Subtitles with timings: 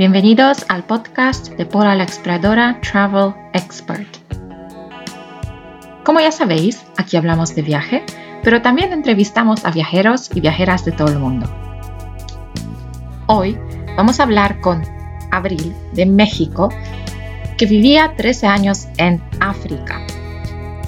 [0.00, 4.08] Bienvenidos al podcast de Pola la Exploradora Travel Expert.
[6.04, 8.02] Como ya sabéis, aquí hablamos de viaje,
[8.42, 11.54] pero también entrevistamos a viajeros y viajeras de todo el mundo.
[13.26, 13.58] Hoy
[13.94, 14.82] vamos a hablar con
[15.32, 16.70] Abril de México,
[17.58, 20.00] que vivía 13 años en África.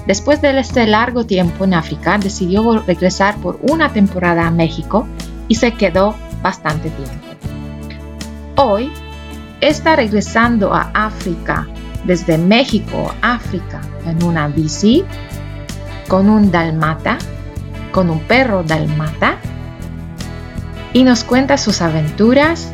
[0.07, 5.07] Después de este largo tiempo en África, decidió regresar por una temporada a México
[5.49, 7.27] y se quedó bastante tiempo.
[8.57, 8.91] Hoy
[9.63, 11.67] está regresando a África
[12.05, 15.05] desde México África en una bici
[16.09, 17.17] con un dalmata,
[17.93, 19.37] con un perro dalmata
[20.93, 22.73] y nos cuenta sus aventuras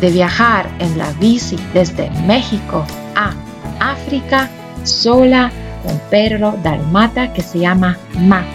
[0.00, 3.32] de viajar en la bici desde México a
[3.78, 4.48] África
[4.84, 5.52] sola
[5.84, 8.48] con perro dalmata que se llama Mako.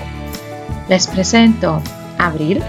[0.90, 1.82] Les presento
[2.18, 2.62] Abril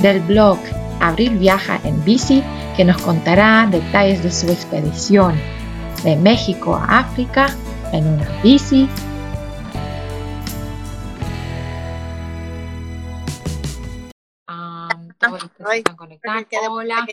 [0.00, 0.58] del blog
[1.00, 2.42] Abril Viaja en Bici
[2.76, 5.34] que nos contará detalles de su expedición
[6.04, 7.46] de México a África
[7.92, 8.88] en una bici.
[14.48, 16.68] Um, todos los que están conectados.
[16.70, 17.06] Hola.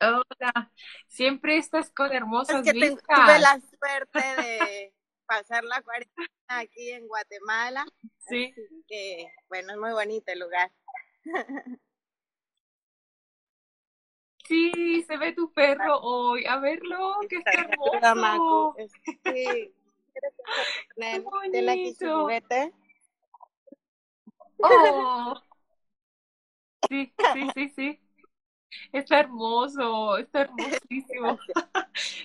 [0.00, 0.70] Hola.
[1.08, 3.02] Siempre estás con hermosas es que vistas.
[3.06, 4.92] tuve la suerte de
[5.26, 7.84] pasar la cuarentena aquí en Guatemala.
[8.18, 8.52] Sí.
[8.52, 10.72] Así que, bueno, es muy bonito el lugar.
[14.46, 16.44] Sí, se ve tu perro hoy.
[16.44, 18.76] A verlo, que está hermoso.
[19.24, 19.74] Sí.
[21.16, 22.20] Su bonito.
[22.20, 22.72] juguete.
[24.58, 25.34] Oh.
[26.90, 28.00] Sí, sí, sí, sí.
[28.92, 31.38] Está hermoso, está hermosísimo.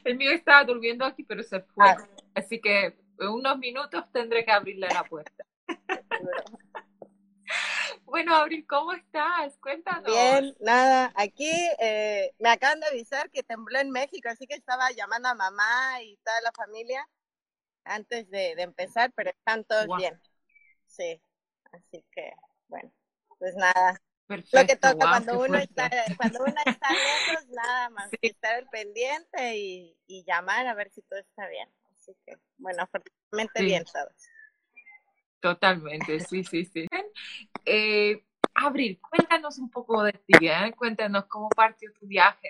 [0.03, 1.89] El mío estaba durmiendo aquí, pero se fue.
[1.89, 1.97] Ah.
[2.35, 2.85] Así que
[3.19, 5.45] en unos minutos tendré que abrirle la puerta.
[8.05, 9.57] Bueno, Abril, ¿cómo estás?
[9.57, 10.03] Cuéntanos.
[10.05, 14.89] Bien, nada, aquí eh, me acaban de avisar que tembló en México, así que estaba
[14.91, 17.07] llamando a mamá y toda la familia
[17.83, 20.19] antes de, de empezar, pero están todos bien.
[20.87, 21.21] Sí,
[21.71, 22.33] así que,
[22.67, 22.91] bueno,
[23.37, 24.01] pues nada.
[24.27, 28.17] Perfecto, Lo que toca cuando uno está, cuando uno está lejos, nada más Sí.
[28.21, 31.69] que estar al pendiente y, y llamar a ver si todo está bien.
[32.09, 33.65] Así que, bueno, afortunadamente Sí.
[33.65, 34.29] bien todos.
[35.41, 36.87] Totalmente, sí, sí, sí.
[37.65, 38.25] Eh,
[38.55, 40.73] Abril, cuéntanos un poco de ti, ¿eh?
[40.75, 42.49] Cuéntanos cómo partió tu viaje.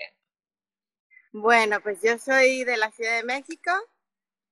[1.32, 3.72] Bueno, pues yo soy de la Ciudad de México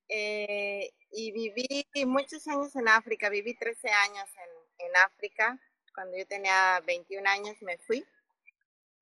[0.08, 5.58] eh, y viví muchos años en África, viví 13 años en, en África.
[5.94, 8.06] Cuando yo tenía 21 años me fui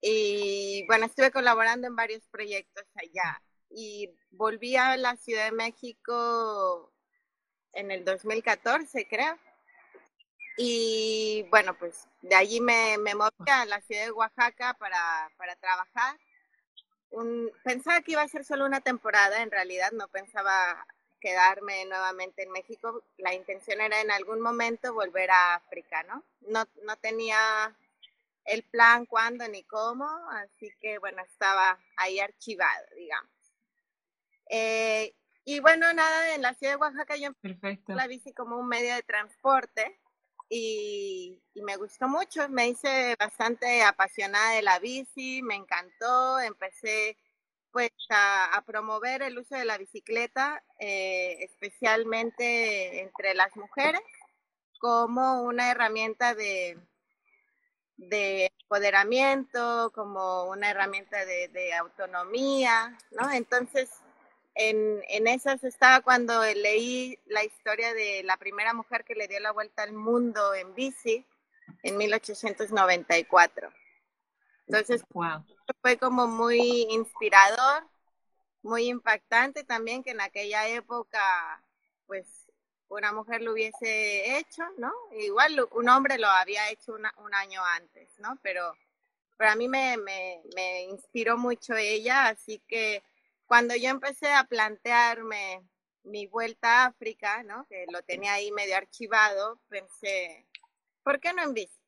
[0.00, 6.92] y bueno, estuve colaborando en varios proyectos allá y volví a la Ciudad de México
[7.72, 9.38] en el 2014, creo.
[10.56, 15.54] Y bueno, pues de allí me, me moví a la ciudad de Oaxaca para, para
[15.56, 16.18] trabajar.
[17.10, 20.86] Un, pensaba que iba a ser solo una temporada, en realidad no pensaba
[21.20, 23.04] quedarme nuevamente en México.
[23.18, 26.24] La intención era en algún momento volver a África, ¿no?
[26.40, 27.76] No, no tenía
[28.46, 33.35] el plan cuándo ni cómo, así que bueno, estaba ahí archivado, digamos.
[34.50, 35.14] Eh,
[35.44, 37.94] y bueno, nada, en la ciudad de Oaxaca yo Perfecto.
[37.94, 40.00] la bici como un medio de transporte
[40.48, 47.16] y, y me gustó mucho, me hice bastante apasionada de la bici, me encantó, empecé
[47.72, 54.00] pues a, a promover el uso de la bicicleta, eh, especialmente entre las mujeres,
[54.78, 56.78] como una herramienta de,
[57.96, 63.30] de empoderamiento, como una herramienta de, de autonomía, ¿no?
[63.30, 63.90] Entonces,
[64.56, 69.40] en, en esas estaba cuando leí la historia de la primera mujer que le dio
[69.40, 71.26] la vuelta al mundo en bici
[71.82, 73.70] en 1894.
[74.66, 75.44] Entonces Wow.
[75.82, 77.84] fue como muy inspirador,
[78.62, 81.62] muy impactante también que en aquella época
[82.06, 82.26] pues
[82.88, 84.92] una mujer lo hubiese hecho, ¿no?
[85.18, 88.38] Igual un hombre lo había hecho una, un año antes, ¿no?
[88.42, 88.74] Pero,
[89.36, 93.02] pero a mí me, me, me inspiró mucho ella, así que
[93.46, 95.62] cuando yo empecé a plantearme
[96.04, 97.66] mi vuelta a África, ¿no?
[97.68, 100.46] Que lo tenía ahí medio archivado, pensé,
[101.02, 101.80] ¿por qué no en bici?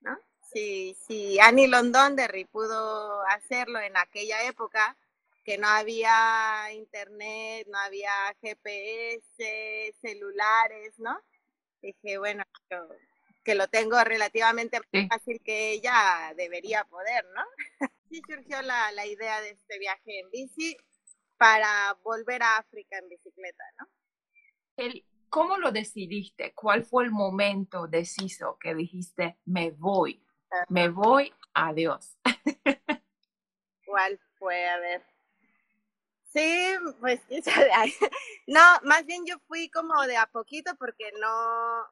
[0.00, 0.18] ¿No?
[0.52, 4.96] Si, si Annie Londonderry pudo hacerlo en aquella época,
[5.44, 11.20] que no había internet, no había GPS, celulares, ¿no?
[11.80, 12.88] Dije, bueno, yo,
[13.44, 15.06] que lo tengo relativamente Sí.
[15.08, 17.42] fácil que ella, debería poder, ¿no?
[18.10, 20.76] Sí surgió la, la idea de este viaje en bici
[21.42, 23.88] para volver a África en bicicleta, ¿no?
[24.76, 26.52] El, ¿Cómo lo decidiste?
[26.54, 30.22] ¿Cuál fue el momento deciso que dijiste, me voy
[30.68, 32.16] me voy, adiós.
[33.86, 34.68] ¿Cuál fue?
[34.68, 35.02] A ver.
[36.32, 37.20] Sí, pues
[38.46, 41.84] no, más bien yo fui como de a poquito porque no,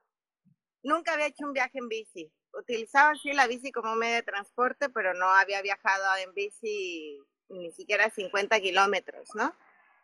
[0.82, 2.32] nunca había hecho un viaje en bici.
[2.52, 7.20] Utilizaba sí la bici como medio de transporte, pero no había viajado en bici
[7.50, 9.55] ni siquiera 50 kilómetros, ¿no?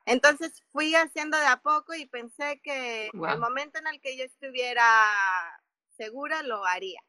[0.05, 4.25] Entonces fui haciendo de a poco y pensé que el momento en el que yo
[4.25, 4.85] estuviera
[5.97, 7.01] segura lo haría.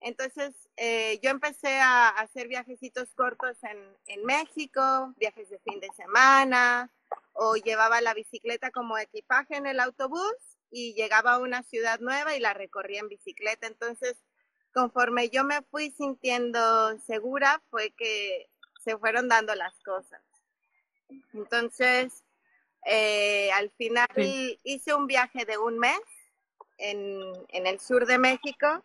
[0.00, 5.88] Entonces eh, yo empecé a hacer viajecitos cortos en, en, México, viajes de fin de
[5.96, 6.90] semana,
[7.32, 10.34] o llevaba la bicicleta como equipaje en el autobús
[10.70, 13.66] y llegaba a una ciudad nueva y la recorría en bicicleta.
[13.66, 14.16] Entonces,
[14.72, 18.49] conforme yo me fui sintiendo segura, fue que
[18.82, 20.20] se fueron dando las cosas.
[21.32, 22.24] Entonces,
[22.86, 24.08] eh, al final
[24.64, 26.00] hice un viaje de un mes
[26.78, 28.82] en, en, el sur de México.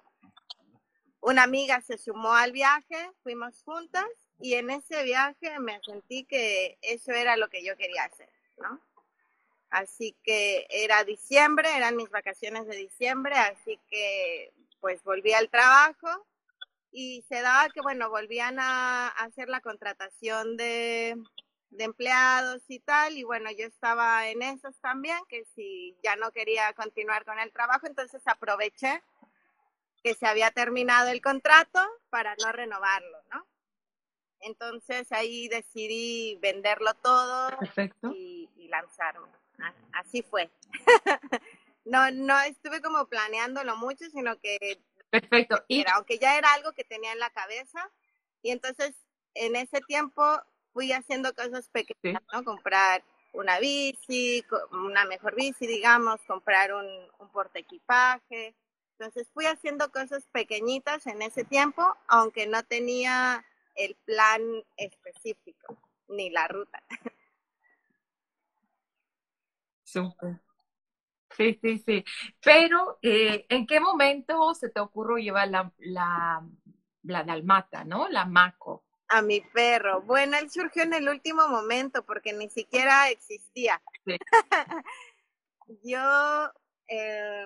[1.21, 4.06] Una amiga se sumó al viaje, fuimos juntas
[4.39, 8.81] y en ese viaje me sentí que eso era lo que yo quería hacer, ¿no?
[9.69, 16.25] Así que era diciembre, eran mis vacaciones de diciembre, así que pues volví al trabajo
[16.97, 21.21] y se daba que, bueno, volvían a hacer la contratación de,
[21.69, 26.31] de empleados y tal, y bueno, yo estaba en esos también, que si ya no
[26.31, 29.03] quería continuar con el trabajo, entonces aproveché
[30.03, 33.45] que se había terminado el contrato para no renovarlo, ¿no?
[34.39, 37.50] Entonces ahí decidí venderlo todo
[38.13, 39.27] Y, y, lanzarme.
[39.91, 40.50] Así fue.
[41.83, 44.80] no, no estuve como planeándolo mucho, sino que
[45.19, 45.63] Perfecto.
[45.67, 45.85] Y...
[45.94, 47.91] aunque ya era algo que tenía en la cabeza.
[48.41, 48.95] Y entonces
[49.33, 50.23] en ese tiempo
[50.73, 52.44] fui haciendo cosas pequeñas, ¿no?
[52.44, 53.03] Comprar
[53.33, 56.88] una bici, una mejor bici, digamos, comprar un,
[57.19, 58.56] un porte equipaje.
[58.97, 63.45] Entonces fui haciendo cosas pequeñitas en ese tiempo, aunque no tenía
[63.75, 64.41] el plan
[64.77, 65.77] específico
[66.07, 66.81] ni la ruta.
[69.83, 70.44] Súper.
[71.38, 72.04] Sí, sí, sí.
[72.42, 76.48] Pero, eh, ¿en qué momento se te ocurrió llevar la, la,
[77.04, 78.08] la dalmata, ¿no?
[78.10, 80.02] La maco a mi perro.
[80.02, 83.82] Bueno, él surgió en el último momento porque ni siquiera existía.
[85.84, 86.52] Yo
[86.88, 87.46] eh,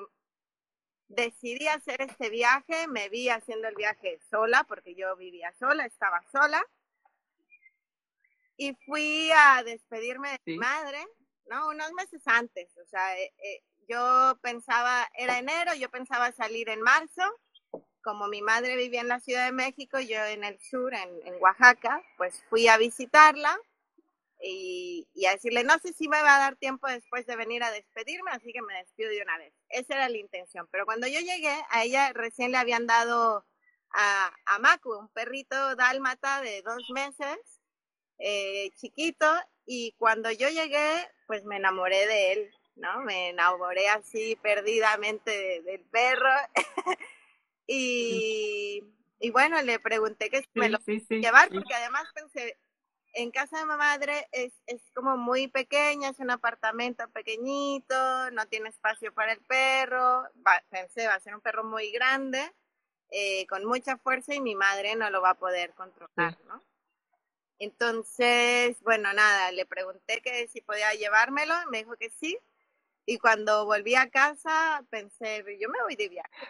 [1.09, 6.21] decidí hacer este viaje, me vi haciendo el viaje sola porque yo vivía sola, estaba
[6.31, 6.63] sola.
[8.57, 10.99] Y fui a despedirme de mi madre,
[11.45, 11.69] ¿no?
[11.69, 12.69] Unos meses antes.
[12.77, 17.23] O sea, eh, eh, yo pensaba, era enero, yo pensaba salir en marzo
[18.01, 22.01] como mi madre vivía en la Ciudad de México, yo en el sur, en, Oaxaca,
[22.17, 23.57] pues fui a visitarla
[24.41, 27.71] y, a decirle, no sé si me va a dar tiempo después de venir a
[27.71, 29.53] despedirme, así que me despido de una vez.
[29.69, 30.67] Esa era la intención.
[30.71, 33.45] Pero cuando yo llegué, a ella recién le habían dado
[33.91, 37.37] a, a un perrito dálmata de dos meses,
[38.19, 39.27] eh, chiquito,
[39.65, 43.01] y cuando yo llegué, pues me enamoré de él, ¿no?
[43.01, 46.29] Me enamoré así perdidamente del perro.
[47.71, 48.83] Y,
[49.19, 52.57] y bueno, le pregunté que me lo sí, llevar, porque además pensé,
[53.13, 58.47] en casa de mi madre es, es como muy pequeña, es un apartamento pequeñito, no
[58.47, 60.23] tiene espacio para el perro,
[60.69, 62.51] pensé, va a ser un perro muy grande,
[63.11, 66.63] eh, con mucha fuerza y mi madre no lo va a poder controlar, ¿no?
[67.59, 72.39] Entonces, bueno, nada, le pregunté que si podía llevármelo, me dijo que sí,
[73.09, 76.47] y cuando volví a casa pensé, yo me voy de viaje.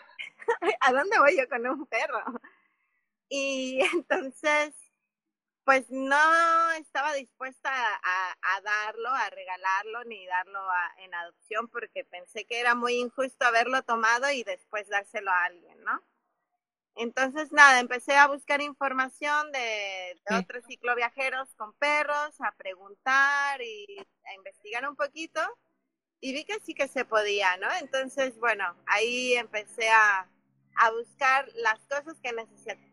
[0.81, 2.21] ¿a dónde voy yo con un perro?
[3.29, 4.75] Y entonces,
[5.63, 10.59] pues no estaba dispuesta a, darlo, a regalarlo, ni darlo
[10.97, 15.81] en adopción, porque pensé que era muy injusto haberlo tomado y después dárselo a alguien,
[15.85, 16.03] ¿no?
[16.95, 24.05] Entonces, nada, empecé a buscar información de, de otros cicloviajeros con perros, a preguntar y
[24.25, 25.39] a investigar un poquito
[26.21, 27.67] y vi que sí que se podía, ¿no?
[27.81, 30.27] Entonces, bueno, ahí empecé a,
[30.75, 32.31] a buscar las cosas que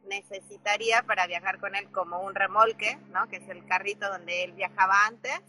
[0.05, 3.29] necesitaría para viajar con él, como un remolque, ¿no?
[3.29, 5.41] Que es el carrito donde él viajaba antes,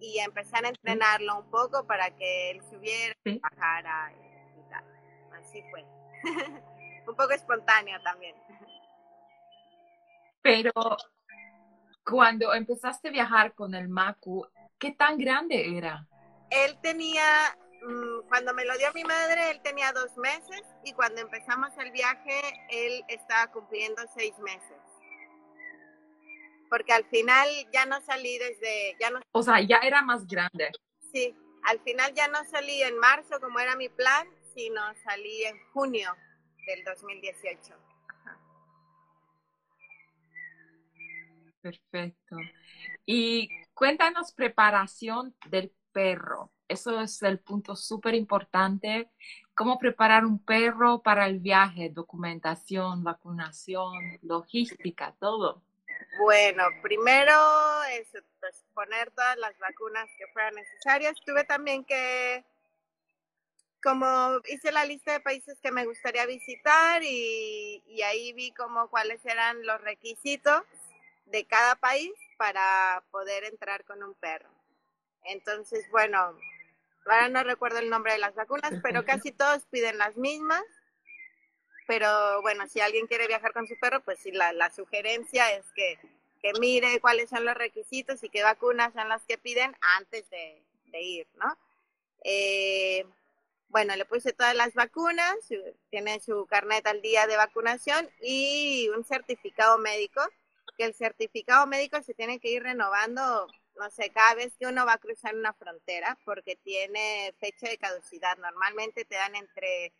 [0.00, 3.40] y empecé a entrenarlo un poco para que él subiera, ¿Sí?
[3.42, 4.84] bajara y tal.
[5.40, 5.84] Así fue.
[7.06, 8.34] un poco espontáneo también.
[10.42, 10.72] Pero
[12.04, 14.46] cuando empezaste a viajar con el Macu,
[14.78, 16.06] ¿qué tan grande era?
[16.50, 21.20] Él tenía, mm, cuando me lo dio mi madre, él tenía dos meses y cuando
[21.20, 24.78] empezamos el viaje, él estaba cumpliendo seis meses.
[26.68, 29.20] Porque al final ya no salí desde, ya no...
[29.32, 30.70] O sea, ya era más grande.
[31.12, 31.34] Sí,
[31.64, 36.14] al final ya no salí en marzo como era mi plan, sino salí en junio
[36.66, 37.74] del 2018.
[41.60, 42.36] Perfecto.
[43.04, 46.50] Y cuéntanos preparación del perro.
[46.68, 49.08] Eso es el punto súper importante.
[49.54, 51.88] ¿Cómo preparar un perro para el viaje?
[51.88, 55.62] Documentación, vacunación, logística, todo.
[56.18, 57.32] Bueno, primero
[57.92, 58.08] es
[58.40, 61.14] pues, poner todas las vacunas que fueran necesarias.
[61.24, 62.44] Tuve también que,
[63.82, 68.88] como hice la lista de países que me gustaría visitar y, y ahí vi como
[68.88, 70.60] cuáles eran los requisitos
[71.24, 74.55] de cada país para poder entrar con un perro.
[75.28, 76.36] Entonces, bueno,
[77.06, 80.62] ahora no recuerdo el nombre de las vacunas, pero casi todos piden las mismas.
[81.86, 85.64] Pero bueno, si alguien quiere viajar con su perro, pues sí, la, la sugerencia es
[85.74, 85.98] que,
[86.42, 90.62] que, mire cuáles son los requisitos y qué vacunas son las que piden antes de,
[90.86, 91.56] de ir, ¿no?
[92.24, 93.06] Eh,
[93.68, 95.36] bueno, le puse todas las vacunas,
[95.90, 100.22] tiene su carnet al día de vacunación y un certificado médico
[100.76, 103.46] que el certificado médico se tiene que ir renovando,
[103.78, 107.78] no sé, cada vez que uno va a cruzar una frontera, porque tiene fecha de
[107.78, 108.36] caducidad.
[108.38, 109.92] Normalmente te dan entre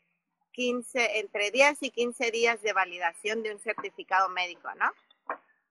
[0.52, 4.90] 15, entre 10 y 15 días de validación de un certificado médico, ¿no?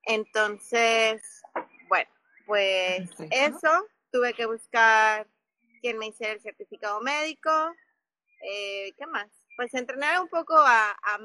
[0.03, 1.41] Entonces,
[1.87, 2.09] bueno,
[2.45, 5.27] pues eso, tuve que buscar
[5.81, 7.49] quién me hiciera el certificado médico.
[8.41, 9.27] Eh, ¿Qué más?
[9.57, 11.17] Pues entrenar un poco a, a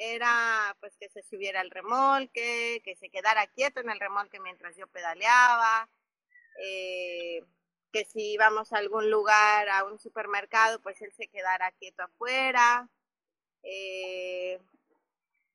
[0.00, 4.74] era pues que se subiera al remolque, que se quedara quieto en el remolque mientras
[4.76, 5.90] yo pedaleaba,
[6.62, 7.44] eh,
[7.92, 12.88] que si íbamos a algún lugar, a un supermercado, pues él se quedara quieto afuera.
[13.62, 14.58] Eh,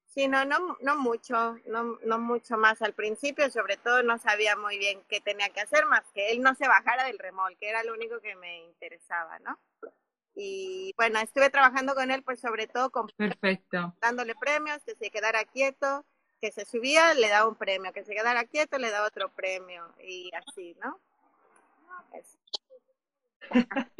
[0.05, 4.55] sí, no, no, no mucho, no, no mucho más al principio, sobre todo no sabía
[4.55, 7.83] muy bien qué tenía que hacer, más que él no se bajara del remolque, era
[7.83, 9.59] lo único que me interesaba, ¿no?
[10.35, 13.95] Y bueno, estuve trabajando con él pues sobre todo con Perfecto.
[14.01, 16.05] dándole premios, que se quedara quieto,
[16.41, 19.93] que se subía, le daba un premio, que se quedara quieto, le daba otro premio
[20.03, 20.99] y así, ¿no?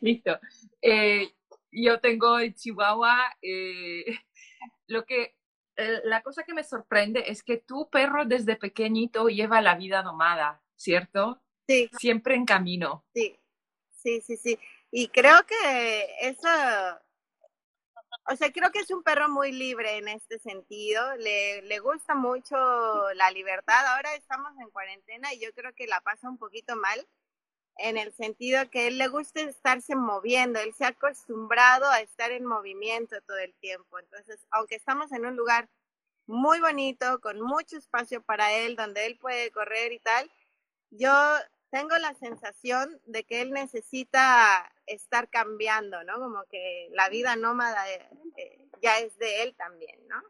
[0.00, 0.38] Listo.
[0.82, 1.32] Eh,
[1.70, 4.04] yo tengo el Chihuahua, eh,
[4.88, 5.36] lo que,
[5.76, 10.02] eh, la cosa que me sorprende es que tu perro desde pequeñito lleva la vida
[10.02, 11.40] nomada, ¿cierto?
[11.66, 11.88] Sí.
[11.98, 13.04] Siempre en camino.
[13.14, 13.38] Sí,
[13.90, 14.58] sí, sí, sí.
[14.96, 16.48] Y creo que eso,
[18.30, 21.16] o sea, creo que es un perro muy libre en este sentido.
[21.16, 22.54] Le, le gusta mucho
[23.14, 23.84] la libertad.
[23.88, 27.04] Ahora estamos en cuarentena y yo creo que la pasa un poquito mal
[27.78, 32.30] en el sentido que él le gusta estarse moviendo, él se ha acostumbrado a estar
[32.30, 33.98] en movimiento todo el tiempo.
[33.98, 35.68] Entonces, aunque estamos en un lugar
[36.28, 40.30] muy bonito, con mucho espacio para él, donde él puede correr y tal,
[40.90, 41.10] yo
[41.72, 46.18] tengo la sensación de que él necesita estar cambiando, ¿no?
[46.18, 50.22] Como que la vida nómada eh, eh, ya es de él también, ¿no?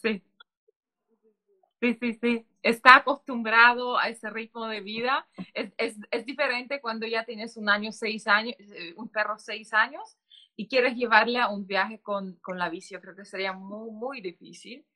[0.00, 0.22] Sí.
[1.80, 2.46] Sí, sí, sí.
[2.62, 5.26] Está acostumbrado a ese ritmo de vida.
[5.52, 9.72] Es, es, es diferente cuando ya tienes un año, seis años, eh, un perro seis
[9.74, 10.16] años
[10.54, 12.94] y quieres llevarle a un viaje con, con la bici.
[12.94, 14.86] Yo creo que sería muy, muy difícil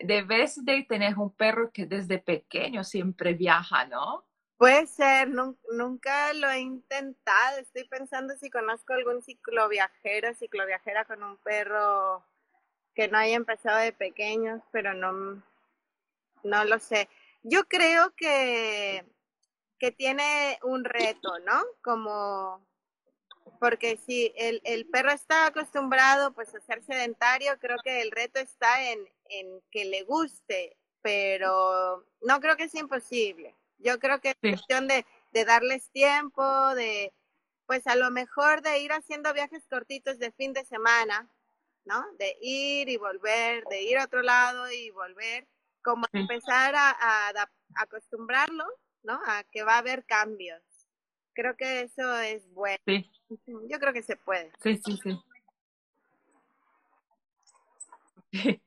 [0.00, 4.25] debes de tener un perro que desde pequeño siempre viaja, ¿no?
[4.58, 7.58] Puede ser, nunca lo he intentado.
[7.58, 12.24] Estoy pensando si conozco algún cicloviajero, cicloviajera con un perro
[12.94, 15.42] que no haya empezado de pequeños, pero no,
[16.42, 17.10] no lo sé.
[17.42, 19.04] Yo creo que,
[19.78, 21.62] que tiene un reto, ¿no?
[21.82, 22.66] Como
[23.60, 28.40] porque si el, el, perro está acostumbrado pues a ser sedentario, creo que el reto
[28.40, 28.98] está en,
[29.28, 33.54] en, que le guste, pero no creo que sea imposible.
[33.78, 37.12] Yo creo que es cuestión de, de darles tiempo, de
[37.66, 41.28] pues a lo mejor de ir haciendo viajes cortitos de fin de semana,
[41.84, 42.04] ¿no?
[42.18, 45.48] De ir y volver, de ir a otro lado y volver,
[45.82, 48.64] como empezar a, a, a acostumbrarlo,
[49.02, 49.20] ¿no?
[49.26, 50.62] A que va a haber cambios.
[51.32, 52.78] Creo que eso es bueno.
[52.86, 53.10] Sí.
[53.68, 54.52] Yo creo que se puede.
[54.62, 55.20] Sí, sí, sí.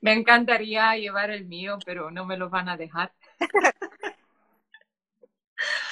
[0.00, 3.12] Me encantaría llevar el mío, pero no me lo van a dejar.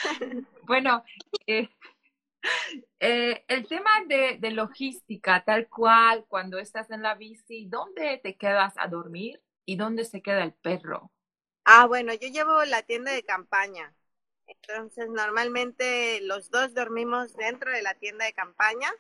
[0.67, 1.05] bueno,
[1.47, 1.69] eh,
[3.01, 8.37] eh, el tema de, de, logística, tal cual, cuando estás en la bici, ¿dónde te
[8.37, 11.11] quedas a dormir y dónde se queda el perro?
[11.65, 13.95] Ah, bueno, yo llevo la tienda de campaña.
[14.47, 18.91] Entonces, normalmente los dos dormimos dentro de la tienda de campaña.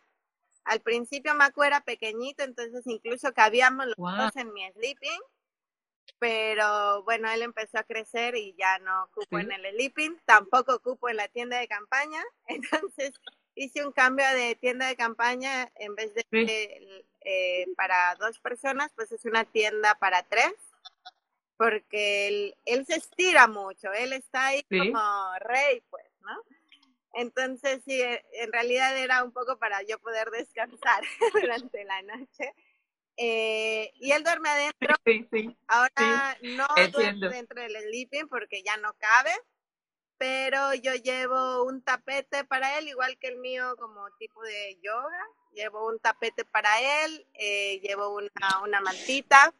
[0.64, 4.16] Al principio Macu era pequeñito, entonces incluso cabíamos los wow.
[4.16, 5.20] dos en mi sleeping.
[6.18, 9.44] Pero bueno, él empezó a crecer y ya no cupo ¿Sí?
[9.44, 12.22] en el sleeping, tampoco cupo en la tienda de campaña.
[12.46, 13.12] Entonces
[13.54, 17.04] hice un cambio de tienda de campaña en vez de sí.
[17.20, 20.54] eh, para dos personas, pues es una tienda para tres.
[21.56, 26.42] porque él, él se estira mucho, él está ahí como rey, pues, ¿no?
[27.14, 32.52] Entonces, sí, en realidad era un poco para yo poder descansar durante la noche.
[33.16, 34.94] Eh, y él duerme adentro.
[35.04, 35.56] Sí, sí.
[35.68, 39.32] Ahora no duerme dentro del sleeping porque ya no cabe,
[40.18, 45.26] pero yo llevo un tapete para él, igual que el mío como tipo de yoga.
[45.52, 49.54] Llevo un tapete para él, eh, llevo una, una mantita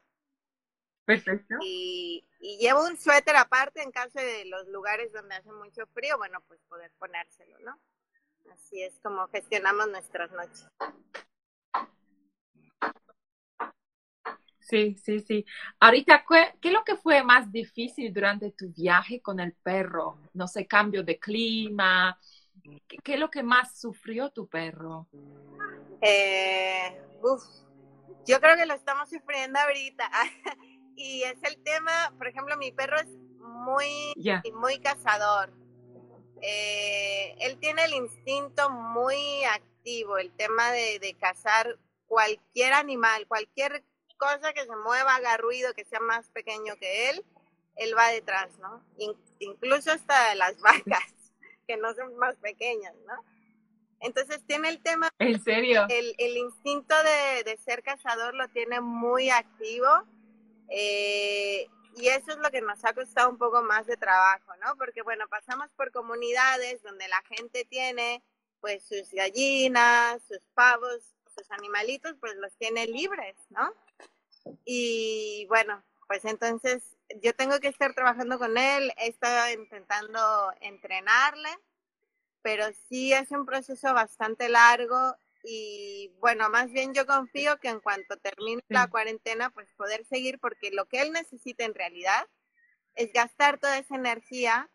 [1.05, 1.57] Perfecto.
[1.63, 2.25] Y,
[2.61, 6.61] llevo un suéter aparte en caso de los lugares donde hace mucho frío, bueno, pues
[6.69, 7.79] poder ponérselo, ¿no?
[8.53, 10.67] Así es como gestionamos nuestras noches.
[14.64, 15.44] Sí, sí, sí.
[15.78, 20.18] Ahorita, ¿qué, es lo que fue más difícil durante tu viaje con el perro?
[20.33, 22.18] No sé, cambio de clima.
[22.87, 25.06] ¿Qué, es lo que más sufrió tu perro?
[26.00, 26.99] Eh,
[28.26, 30.11] yo creo que lo estamos sufriendo ahorita.
[30.97, 34.14] y es el tema, por ejemplo, mi perro es muy,
[34.54, 35.52] muy cazador.
[36.40, 43.85] Eh, él tiene el instinto muy activo, el tema de, cazar cualquier animal, cualquier
[44.16, 47.25] cosa que se mueva, haga ruido, que sea más pequeño que él,
[47.76, 48.83] él va detrás, ¿no?
[49.40, 51.14] incluso hasta las vacas,
[51.66, 53.25] que no son más pequeñas, ¿no?
[54.00, 55.09] Entonces tiene el tema...
[55.18, 55.87] ¿En serio?
[55.88, 59.88] El, el instinto de, de, ser cazador lo tiene muy activo
[60.68, 61.66] eh,
[61.97, 64.76] y eso es lo que nos ha costado un poco más de trabajo, ¿no?
[64.76, 68.23] Porque bueno, pasamos por comunidades donde la gente tiene
[68.61, 73.73] pues sus gallinas, sus pavos, sus animalitos, pues los tiene libres, ¿no?
[74.65, 76.83] Y bueno, pues entonces
[77.23, 81.51] yo tengo que estar trabajando con él, he estado intentando entrenarle,
[82.43, 87.81] pero sí es un proceso bastante largo y bueno, más bien yo confío que en
[87.81, 92.27] cuanto termine la cuarentena, pues poder seguir, porque lo que él necesita en realidad
[92.95, 94.71] es gastar toda esa energía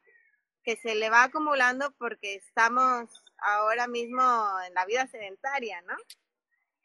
[0.64, 4.22] que se le va acumulando porque estamos ahora mismo
[4.68, 5.96] en la vida sedentaria, ¿no?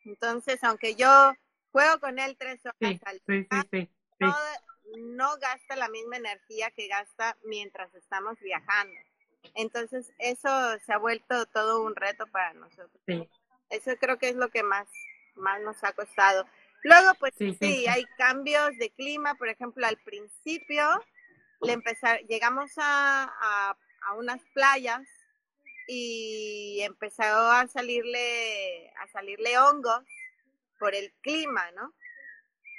[0.04, 1.32] Entonces, aunque yo
[1.74, 3.48] juego con él tres horas al día,
[4.20, 4.32] no,
[4.96, 8.94] no gasta la misma energía que gasta mientras estamos viajando.
[9.56, 10.48] Entonces, eso
[10.86, 13.02] se ha vuelto todo un reto para nosotros.
[13.70, 14.86] Eso creo que es lo que más,
[15.34, 16.46] más nos ha costado.
[16.84, 19.34] Luego, pues sí, hay cambios de clima.
[19.34, 20.86] Por ejemplo, al principio
[21.60, 25.02] le empezar, llegamos a, a, unas playas
[25.88, 30.04] y empezó a salirle, a salirle hongos
[30.78, 31.92] por el clima, ¿no?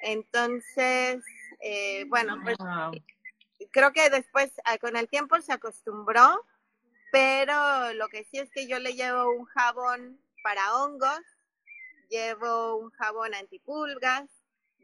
[0.02, 1.24] Entonces,
[1.62, 2.58] eh, bueno, pues
[3.72, 6.46] creo que después ah, con el tiempo se acostumbró,
[7.12, 11.22] pero lo que sí es que yo le llevo un jabón para hongos,
[12.10, 14.30] llevo un jabón antipulgas,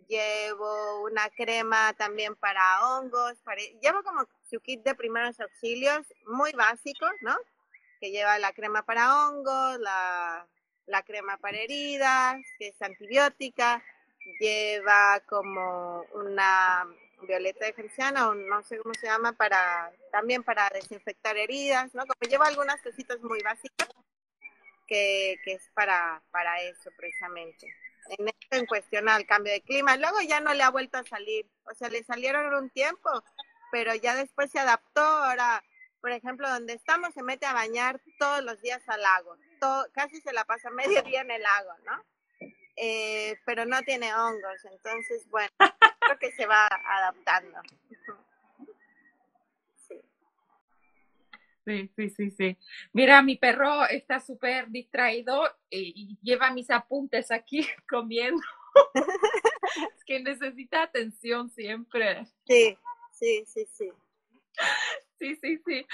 [0.08, 3.34] llevo una crema también para hongos,
[3.82, 7.36] llevo como su kit de primeros auxilios muy básico, ¿no?
[8.00, 10.48] Que lleva la crema para hongos, la,
[11.06, 13.84] crema para heridas, que es antibiótica,
[14.40, 16.86] lleva como una
[17.22, 22.06] violeta de gerciana o no sé cómo se llama para también para desinfectar heridas, ¿no?
[22.06, 23.90] Como lleva algunas cositas muy básicas
[24.88, 27.68] que, es para, para eso precisamente.
[28.10, 29.96] En esto en cuestión al cambio de clima.
[29.96, 31.46] Luego ya no le ha vuelto a salir.
[31.64, 33.10] O sea, le salieron un tiempo,
[33.72, 35.02] pero ya después se adaptó.
[35.02, 35.64] Ahora,
[36.02, 39.38] por ejemplo, donde estamos se mete a bañar todos los días al lago.
[39.62, 42.04] Todo, casi se la pasa medio día en el lago, ¿no?
[42.76, 44.66] Eh, pero no tiene hongos.
[44.66, 45.52] Entonces, bueno,
[46.00, 47.62] creo que se va adaptando.
[51.64, 52.58] Sí, sí, sí, sí.
[52.92, 58.42] Mira, mi perro está súper distraído y, lleva mis apuntes aquí comiendo.
[59.96, 62.26] es que necesita atención siempre.
[62.48, 62.76] Sí,
[63.12, 63.92] sí, sí, sí.
[65.20, 65.86] Sí, sí, sí.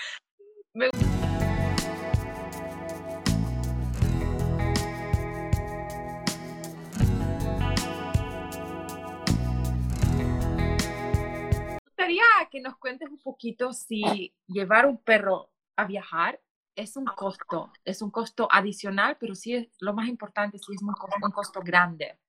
[12.07, 16.39] Gustaría que nos cuentes un poquito si llevar un perro a viajar
[16.75, 20.81] es un costo, es un costo adicional, pero sí es lo más importante, sí es
[20.81, 22.19] un costo, un costo grande.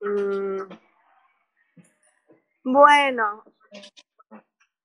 [0.00, 0.74] Mm.
[2.64, 3.44] Bueno,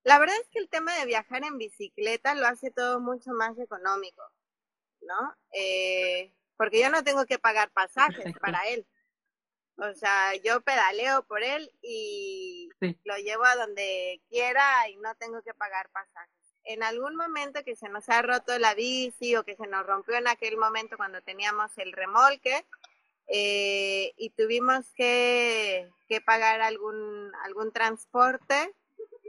[0.03, 3.57] la verdad es que el tema de viajar en bicicleta lo hace todo mucho más
[3.57, 4.21] económico,
[5.01, 5.35] ¿no?
[5.53, 8.85] Eh, porque yo no tengo que pagar pasajes para él.
[9.81, 12.69] O sea, yo pedaleo por él y
[13.05, 16.33] lo llevo a donde quiera y no tengo que pagar pasajes.
[16.65, 20.15] En algún momento que se nos ha roto la bici o que se nos rompió
[20.15, 22.65] en aquel momento cuando teníamos el remolque
[23.27, 25.89] eh, y tuvimos que,
[26.25, 28.75] pagar algún, algún transporte,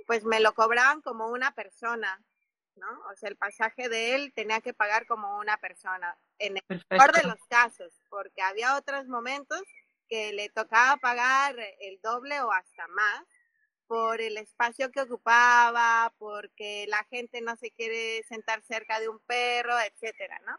[0.07, 2.21] pues me lo cobraban como una persona,
[2.75, 2.89] ¿no?
[3.13, 7.13] O sea, el pasaje de él tenía que pagar como una persona, en el mejor
[7.13, 9.63] de los casos, porque había otros momentos
[10.11, 13.25] que le tocaba pagar el doble o hasta más
[13.87, 19.19] por el espacio que ocupaba, porque la gente no se quiere sentar cerca de un
[19.21, 20.57] perro, etcétera, ¿no?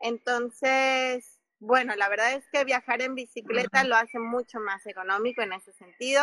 [0.00, 5.52] Entonces, bueno, la verdad es que viajar en bicicleta lo hace mucho más económico en
[5.52, 6.22] ese sentido.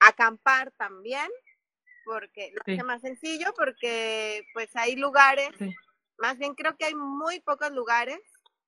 [0.00, 1.30] Acampar también,
[2.04, 5.50] porque lo hace más sencillo, porque pues hay lugares,
[6.18, 8.20] más bien creo que hay muy pocos lugares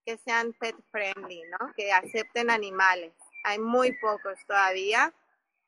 [0.04, 1.72] que sean pet friendly, ¿no?
[1.76, 3.12] Que acepten animales.
[3.44, 5.12] Hay muy pocos todavía,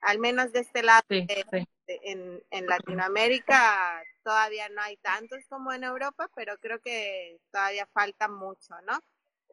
[0.01, 1.03] al menos de este lado.
[1.09, 8.29] en, en Latinoamérica todavía no hay tantos como en Europa, pero creo que todavía falta
[8.29, 9.01] mucho, ¿no?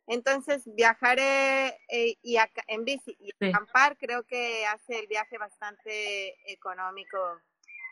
[0.07, 2.37] Entonces, viajar eh, y
[2.67, 7.17] en bici y acampar creo que hace el viaje bastante económico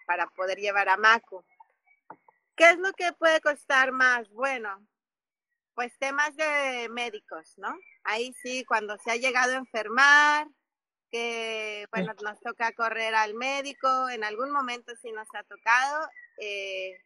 [0.08, 1.44] para poder llevar a Macu.
[2.56, 4.30] ¿Qué es lo que puede costar más?
[4.30, 4.88] Bueno,
[5.76, 7.78] pues temas de médicos, ¿no?
[8.04, 10.48] Ahí sí, cuando se ha llegado a enfermar,
[11.12, 16.10] que, bueno, nos toca correr al médico, en algún momento sí nos ha tocado,
[16.40, 16.98] eh,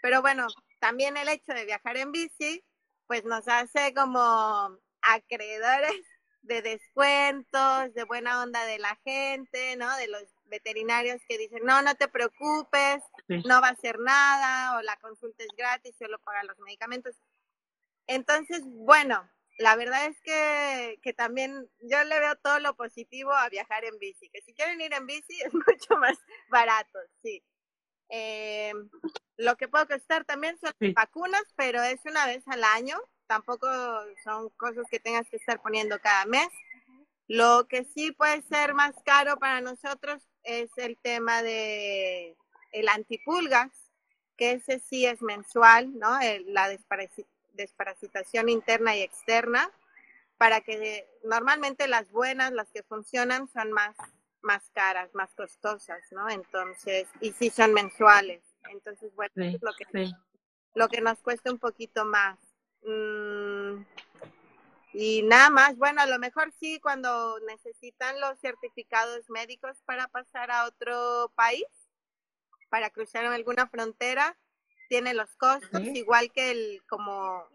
[0.00, 0.46] pero bueno,
[0.80, 2.64] también el hecho de viajar en bici,
[3.06, 6.00] pues nos hace como acreedores
[6.42, 9.96] de descuentos, de buena onda de la gente, ¿no?
[9.96, 14.82] De los veterinarios que dicen, no, no te preocupes, no va a ser nada, o
[14.82, 17.14] la consulta es gratis, solo pagan los medicamentos.
[18.06, 23.48] Entonces, bueno, la verdad es que, que, también yo le veo todo lo positivo a
[23.48, 26.18] viajar en bici, que si quieren ir en bici es mucho más
[26.50, 27.42] barato, sí.
[28.08, 28.72] Eh,
[29.38, 33.66] lo que puede costar también son vacunas, pero es una vez al año, tampoco
[34.22, 36.48] son cosas que tengas que estar poniendo cada mes.
[37.26, 42.36] Lo que sí puede ser más caro para nosotros es el tema de
[42.72, 43.70] el antipulgas,
[44.36, 46.18] que ese sí es mensual, ¿no?
[46.46, 46.68] la
[47.54, 49.70] desparasitación interna y externa,
[50.38, 53.96] para que normalmente las buenas, las que funcionan, son más
[54.42, 56.28] más caras, más costosas, ¿no?
[56.28, 58.42] Entonces, y sí son mensuales.
[58.70, 60.12] Entonces, bueno, es lo que,
[60.74, 62.38] lo que nos cuesta un poquito más.
[62.82, 63.84] Mm,
[64.94, 70.50] y nada más, bueno, a lo mejor sí cuando necesitan los certificados médicos para pasar
[70.50, 71.64] a otro país,
[72.68, 74.36] para cruzar alguna frontera,
[74.92, 77.48] tiene los costos, igual que el como,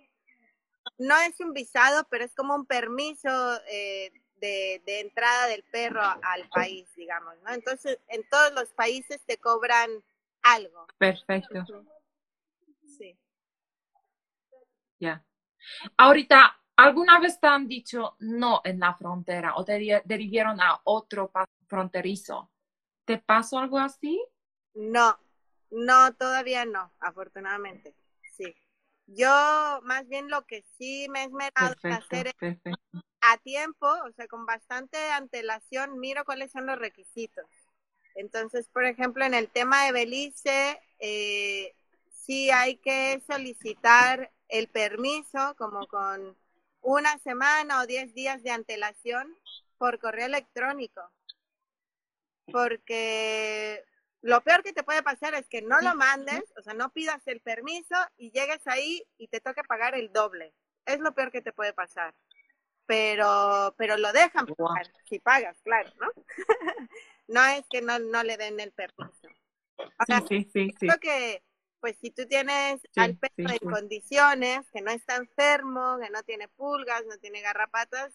[0.98, 3.30] no es un visado, pero es como un permiso
[3.70, 7.54] eh, de, entrada del perro al país, digamos, ¿no?
[7.54, 10.04] Entonces, en todos los países te cobran
[10.42, 10.88] algo.
[10.98, 11.64] Perfecto.
[12.98, 13.16] Sí.
[14.98, 15.24] Ya.
[15.96, 21.32] Ahorita, ¿alguna vez te han dicho no en la frontera o te derivieron a otro
[21.68, 22.50] fronterizo?
[23.06, 24.20] ¿Te pasó algo así?
[24.74, 25.20] No,
[25.72, 27.94] no, todavía no, afortunadamente.
[28.36, 28.56] Sí.
[29.08, 32.58] Yo más bien lo que sí me he esmerado en hacer es
[33.22, 37.46] a tiempo, o sea, con bastante antelación, miro cuáles son los requisitos.
[38.16, 41.76] Entonces, por ejemplo, en el tema de Belice, eh,
[42.12, 46.36] sí hay que solicitar el permiso como con
[46.82, 49.36] una semana o diez días de antelación
[49.78, 51.02] por correo electrónico.
[52.52, 53.84] Porque
[54.22, 57.26] lo peor que te puede pasar es que no lo mandes, o sea, no pidas
[57.28, 60.54] el permiso y llegues ahí y te toque pagar el doble.
[60.86, 62.14] Es lo peor que te puede pasar
[62.88, 66.08] pero, pero lo dejan pagar, si pagas, claro, ¿no?
[67.28, 69.28] no es que no, no le den el permiso.
[70.28, 71.44] sí, sí, sí, Creo que,
[71.82, 76.48] pues, si tú tienes al perro en condiciones, que no está enfermo, que no tiene
[76.48, 78.14] pulgas, no tiene garrapatas,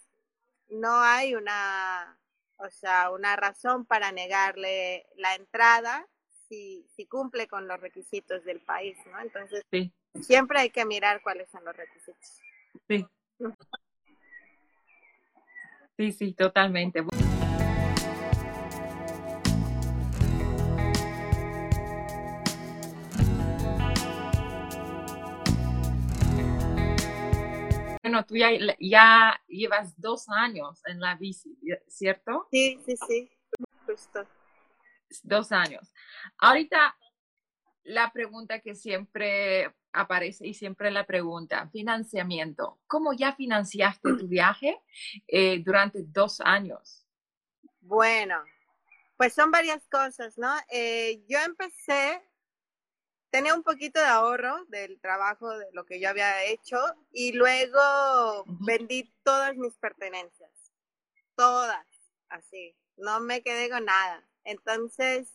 [0.69, 2.19] no hay una,
[2.65, 6.07] o sea, una razón para negarle la entrada
[6.47, 9.19] si, si cumple con los requisitos del país, ¿no?
[9.19, 9.63] Entonces,
[10.21, 12.41] siempre hay que mirar cuáles son los requisitos.
[12.87, 13.05] Sí.
[15.97, 17.03] Sí, sí, totalmente.
[28.03, 32.47] Bueno, tú ya, ya llevas dos años en la bici, ¿cierto?
[32.51, 33.31] Sí, sí, sí,
[33.85, 34.27] justo.
[35.23, 35.93] Dos años.
[36.37, 36.97] Ahorita
[37.83, 42.79] la pregunta que siempre aparece y siempre la pregunta, financiamiento.
[42.87, 44.81] ¿Cómo ya financiaste tu viaje
[45.27, 47.05] eh, durante dos años?
[47.81, 48.43] Bueno,
[49.17, 50.53] pues son varias cosas, ¿no?
[50.69, 52.21] Eh, yo empecé,
[53.33, 56.77] tenía un poquito de ahorro del trabajo, de lo que yo había hecho,
[57.11, 60.51] y luego vendí todas mis pertenencias,
[61.35, 61.83] todas,
[62.29, 64.23] así, no me quedé con nada.
[64.43, 65.27] Entonces,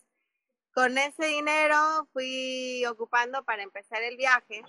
[0.73, 4.63] con ese dinero fui ocupando para empezar el viaje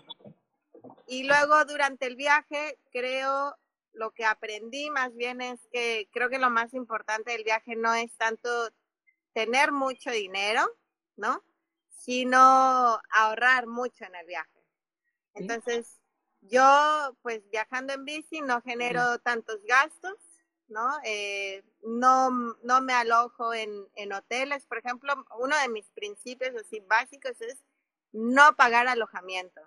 [1.07, 3.57] y luego durante el viaje creo
[3.93, 7.95] lo que aprendí más bien es que creo que lo más importante del viaje no
[7.95, 8.49] es tanto
[9.35, 10.69] tener mucho dinero,
[11.15, 11.45] ¿no?
[12.01, 14.65] Sino ahorrar mucho en el viaje.
[15.35, 16.01] Entonces,
[16.41, 20.17] yo pues viajando en bici no genero tantos gastos,
[20.69, 20.99] ¿no?
[21.05, 22.31] Eh, no,
[22.63, 24.65] no me alojo en, en hoteles.
[24.65, 27.63] Por ejemplo, uno de mis principios así básicos es
[28.13, 29.61] no pagar alojamiento.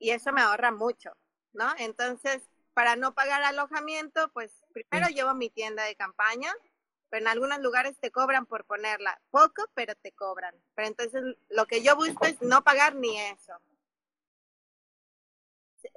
[0.00, 1.12] Y eso me ahorra mucho,
[1.52, 1.72] ¿no?
[1.78, 2.42] Entonces,
[2.74, 6.52] para no pagar alojamiento, pues primero llevo mi tienda de campaña,
[7.10, 9.20] pero en algunos lugares te cobran por ponerla.
[9.30, 10.54] Poco, pero te cobran.
[10.74, 13.52] Pero entonces lo que yo busco es no pagar ni eso.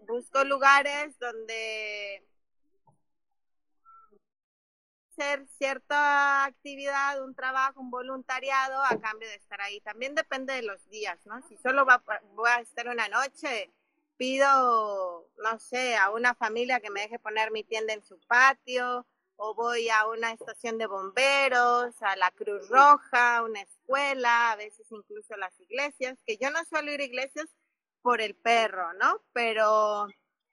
[0.08, 2.26] Busco lugares donde
[5.12, 9.80] hacer cierta actividad, un trabajo, un voluntariado a cambio de estar ahí.
[9.82, 11.42] También depende de los días, ¿no?
[11.48, 13.72] Si solo va, voy a estar una noche,
[14.18, 19.06] pido, no sé, a una familia que me deje poner mi tienda en su patio,
[19.38, 24.56] o voy a una estación de bomberos, a la Cruz Roja, a una escuela, a
[24.56, 27.48] veces incluso las iglesias, que yo no suelo ir a iglesias
[28.02, 29.22] por el perro, ¿no?
[29.34, 30.08] Pero,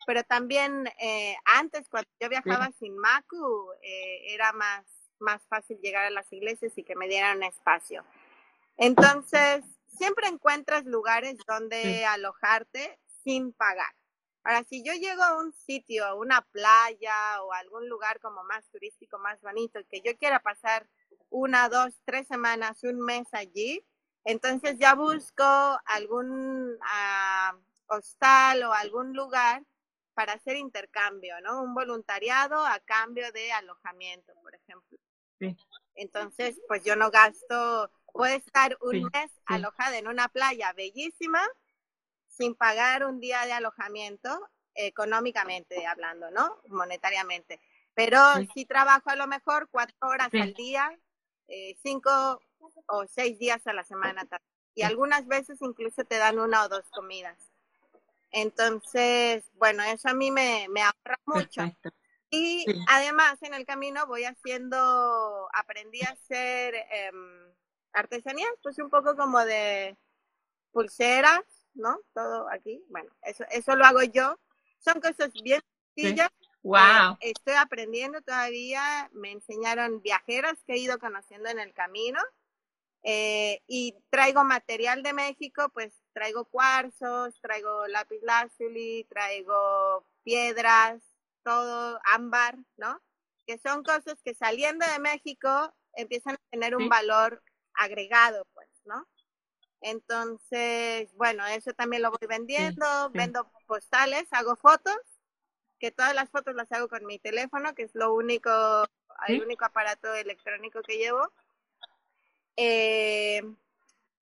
[0.06, 4.84] pero también eh, antes, cuando yo viajaba sin Macu, eh, era más,
[5.18, 8.04] más fácil llegar a las iglesias y que me dieran espacio.
[8.76, 13.92] Entonces, siempre encuentras lugares donde alojarte sin pagar.
[14.42, 18.68] Ahora, si yo llego a un sitio, a una playa o algún lugar como más
[18.70, 20.88] turístico, más bonito, que yo quiera pasar
[21.28, 23.84] una, dos, tres semanas, un mes allí,
[24.24, 25.44] entonces ya busco
[25.84, 29.64] algún uh, hostal o algún lugar
[30.14, 31.62] para hacer intercambio, ¿no?
[31.62, 34.98] Un voluntariado a cambio de alojamiento, por ejemplo.
[35.38, 35.56] Sí.
[35.94, 41.40] Entonces, pues yo no gasto, puedo estar un mes alojada en una playa bellísima
[42.40, 46.56] sin pagar un día de alojamiento, económicamente hablando, ¿no?
[46.68, 47.60] Monetariamente.
[47.92, 48.18] Pero
[48.54, 50.98] si trabajo a lo mejor cuatro horas al día,
[51.48, 52.40] eh, cinco
[52.86, 54.26] o seis días a la semana.
[54.74, 57.36] Y algunas veces incluso te dan una o dos comidas.
[58.30, 61.62] Entonces, bueno, eso a mí me, me ahorra mucho.
[62.30, 67.52] Y además en el camino voy haciendo, aprendí a hacer em,
[67.92, 69.98] artesanías, pues un poco como de
[70.72, 71.42] pulseras,
[71.74, 71.98] ¿no?
[72.14, 72.84] Todo aquí.
[72.88, 74.38] Bueno, eso, eso lo hago yo.
[74.78, 75.62] Son cosas bien
[75.94, 76.30] sencillas.
[76.62, 77.16] Wow.
[77.20, 79.08] estoy aprendiendo todavía.
[79.12, 82.20] Me enseñaron viajeras que he ido conociendo en el camino.
[83.02, 91.02] Eh, y traigo material de México, pues traigo cuarzos, traigo lápiz lazuli, traigo piedras,
[91.42, 93.00] todo ámbar, ¿no?
[93.46, 99.06] Que son cosas que saliendo de México empiezan a tener un valor agregado, pues, ¿no?
[99.80, 104.98] Entonces, bueno, eso también lo voy vendiendo, vendo postales, hago fotos,
[105.78, 108.50] que todas las fotos las hago con mi teléfono, que es lo único,
[109.28, 111.32] el único aparato electrónico que llevo.
[112.56, 113.42] Eh,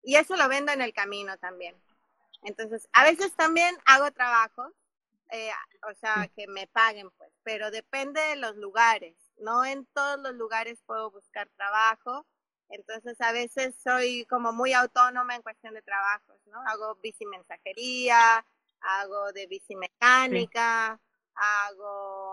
[0.05, 1.75] y eso lo vendo en el camino también.
[2.43, 4.73] Entonces, a veces también hago trabajos,
[5.31, 5.51] eh,
[5.91, 9.17] o sea, que me paguen, pues, pero depende de los lugares.
[9.39, 12.27] No en todos los lugares puedo buscar trabajo
[12.71, 16.61] entonces a veces soy como muy autónoma en cuestión de trabajos, ¿no?
[16.67, 18.45] Hago bici mensajería,
[18.81, 21.01] hago de bici mecánica,
[21.35, 22.33] hago,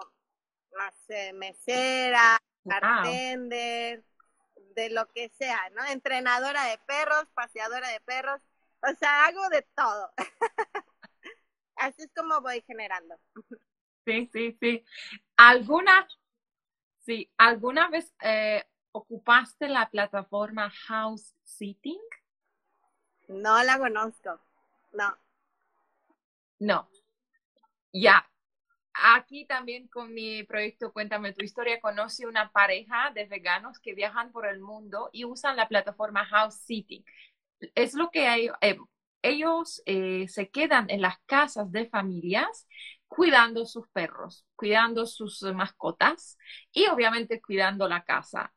[0.71, 4.03] no sé, mesera, bartender,
[4.75, 5.85] de lo que sea, ¿no?
[5.85, 8.41] Entrenadora de perros, paseadora de perros,
[8.81, 10.11] o sea, hago de todo.
[11.77, 13.15] Así es como voy generando.
[14.05, 14.85] Sí, sí, sí.
[15.35, 16.07] ¿Alguna,
[16.99, 18.63] sí, alguna vez eh,
[18.95, 21.99] ¿Ocupaste la plataforma House Sitting?
[23.27, 24.39] No la conozco,
[24.93, 25.17] no.
[26.59, 26.87] No.
[27.91, 28.25] Ya.
[28.93, 34.31] Aquí también con mi proyecto Cuéntame tu historia conocí una pareja de veganos que viajan
[34.31, 37.03] por el mundo y usan la plataforma House Sitting.
[37.75, 38.77] Es lo que hay, eh,
[39.21, 42.65] ellos eh, se quedan en las casas de familias
[43.09, 46.37] cuidando sus perros, cuidando sus mascotas
[46.71, 48.53] y obviamente cuidando la casa.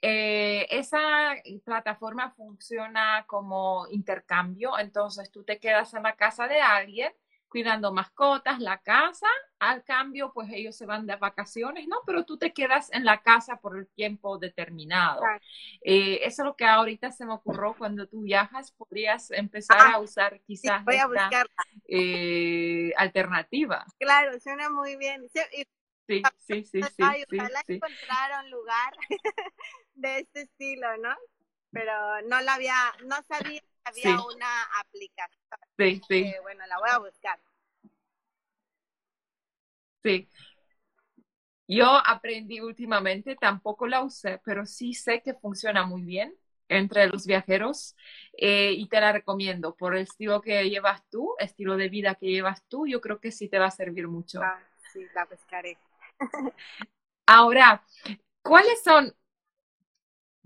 [0.00, 7.12] Eh, esa plataforma funciona como intercambio, entonces tú te quedas en la casa de alguien
[7.48, 9.26] cuidando mascotas, la casa,
[9.58, 12.02] al cambio pues ellos se van de vacaciones, ¿no?
[12.06, 15.22] Pero tú te quedas en la casa por el tiempo determinado.
[15.82, 19.98] Eh, eso es lo que ahorita se me ocurrió cuando tú viajas, podrías empezar a
[19.98, 21.30] usar quizás esta
[21.88, 23.84] eh, alternativa.
[23.98, 25.26] Claro, suena muy bien.
[26.08, 27.02] Sí, sí, sí, sí.
[27.02, 28.92] ojalá sí, encontrar un lugar
[29.94, 31.14] de este estilo, ¿no?
[31.70, 31.92] pero
[32.26, 35.38] no la había, no sabía que había una aplicación.
[35.76, 36.34] Sí, sí.
[36.42, 37.38] bueno, la voy a buscar.
[40.02, 40.28] Sí.
[41.66, 46.34] Yo aprendí últimamente, tampoco la usé, pero sí sé que funciona muy bien
[46.70, 47.94] entre los viajeros
[48.32, 52.26] eh, y te la recomiendo por el estilo que llevas tú, estilo de vida que
[52.26, 54.40] llevas tú, yo creo que sí te va a servir mucho.
[54.42, 55.76] Ah, sí, la pescaré.
[57.26, 57.84] Ahora,
[58.42, 59.14] ¿cuáles son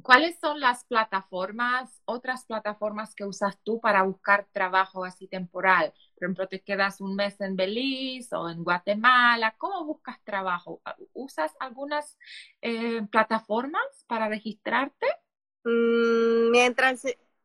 [0.02, 5.92] ¿Cuáles son las plataformas, otras plataformas que usas tú para buscar trabajo así temporal?
[6.16, 9.54] Por ejemplo, te quedas un mes en Belice o en Guatemala.
[9.58, 10.82] ¿Cómo buscas trabajo?
[11.12, 12.18] ¿Usas algunas
[12.62, 15.06] eh, plataformas para registrarte?
[15.64, 17.02] Mm, mientras,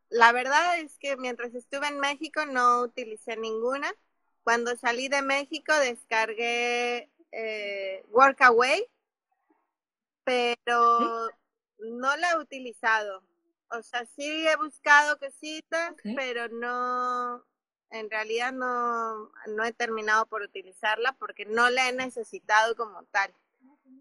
[0.10, 3.92] la verdad es que mientras estuve en México no utilicé ninguna.
[4.44, 8.88] Cuando salí de México descargué eh, Workaway,
[10.24, 11.30] pero
[11.80, 13.24] no la he utilizado.
[13.72, 17.44] O sea, sí he buscado cositas, pero no,
[17.90, 23.34] en realidad no, no he terminado por utilizarla porque no la he necesitado como tal.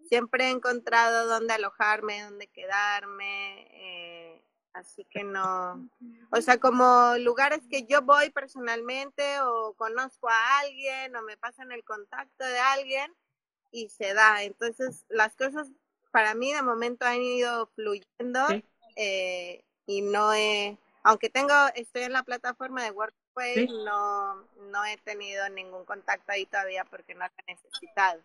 [0.09, 4.46] Siempre he encontrado dónde alojarme, dónde quedarme, eh,
[4.77, 5.89] así que no.
[6.31, 11.73] O sea, como lugares que yo voy personalmente o conozco a alguien o me pasan
[11.73, 13.15] el contacto de alguien
[13.71, 14.43] y se da.
[14.43, 15.69] Entonces, las cosas
[16.11, 18.41] para mí de momento han ido fluyendo
[18.97, 24.35] eh, y no he, aunque tengo, estoy en la plataforma de Workplace, no,
[24.71, 28.23] no he tenido ningún contacto ahí todavía porque no lo he necesitado.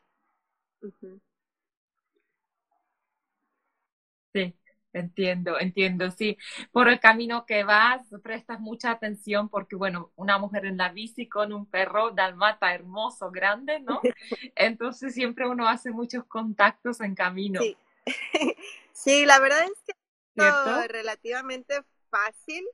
[4.34, 4.56] Sí.
[4.94, 6.38] Entiendo, entiendo, sí.
[6.72, 11.30] Por el camino que vas, prestas mucha atención porque, bueno, una mujer en la bici
[11.30, 14.02] con un perro dalmata hermoso, grande, ¿no?
[14.56, 17.62] Entonces siempre uno hace muchos contactos en camino.
[17.62, 17.78] Sí,
[18.92, 19.94] sí la verdad es que
[20.36, 22.66] es relativamente fácil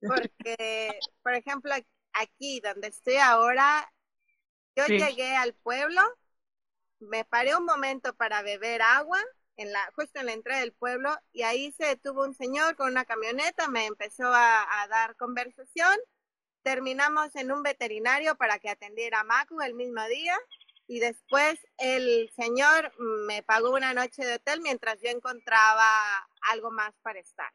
[0.00, 1.72] porque, por ejemplo,
[2.12, 3.90] aquí donde estoy ahora,
[4.74, 6.00] yo llegué al pueblo,
[7.00, 9.20] me paré un momento para beber agua
[9.56, 12.90] en la, justo en la entrada del pueblo, y ahí se detuvo un señor con
[12.90, 15.96] una camioneta, me empezó a, dar conversación,
[16.62, 20.36] terminamos en un veterinario para que atendiera a Macu el mismo día,
[20.86, 25.84] y después el señor me pagó una noche de hotel mientras yo encontraba
[26.52, 27.52] algo más para estar.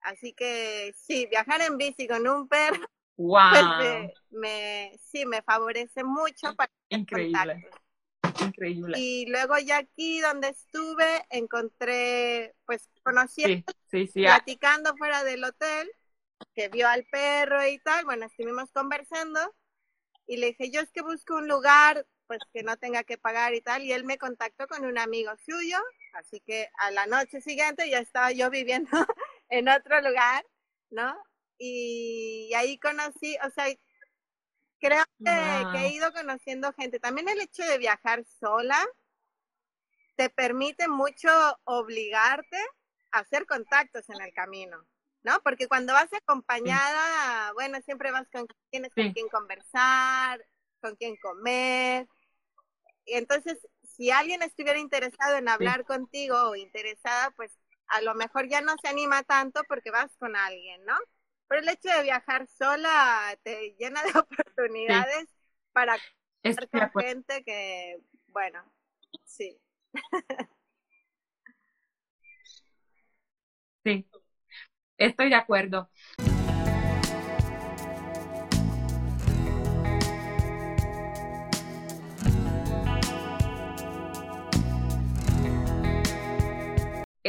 [0.00, 3.40] Así que sí, viajar en bici con un perro, wow.
[3.80, 7.68] Pues me, sí, me favorece mucho para Increíble.
[8.40, 8.98] Increíble.
[8.98, 13.64] Y luego ya aquí donde estuve, encontré, pues conocí,
[14.14, 15.90] platicando fuera del hotel,
[16.54, 19.40] que vio al perro y tal, bueno, estuvimos conversando
[20.26, 23.54] y le dije, yo es que busco un lugar pues que no tenga que pagar
[23.54, 25.78] y tal, y él me contactó con un amigo suyo,
[26.12, 28.88] así que a la noche siguiente ya estaba yo viviendo
[29.48, 30.46] en otro lugar,
[30.90, 31.16] ¿no?
[31.58, 33.66] Y ahí conocí, o sea,
[34.80, 36.98] creo que, he ido conociendo gente.
[36.98, 38.78] También el hecho de viajar sola
[40.16, 41.28] te permite mucho
[41.64, 42.58] obligarte
[43.12, 44.84] a hacer contactos en el camino,
[45.22, 45.40] ¿no?
[45.42, 50.44] Porque cuando vas acompañada, bueno, siempre vas con tienes con quien conversar,
[50.80, 52.08] con quien comer.
[53.04, 57.52] Y entonces, si alguien estuviera interesado en hablar contigo o interesada, pues
[57.88, 60.96] a lo mejor ya no se anima tanto porque vas con alguien, ¿no?
[61.50, 65.28] Pero el hecho de viajar sola te llena de oportunidades
[65.72, 65.98] para
[66.44, 67.96] estar con gente que,
[68.28, 68.62] bueno,
[69.24, 69.60] sí.
[73.82, 74.06] Sí,
[74.96, 75.90] estoy de acuerdo.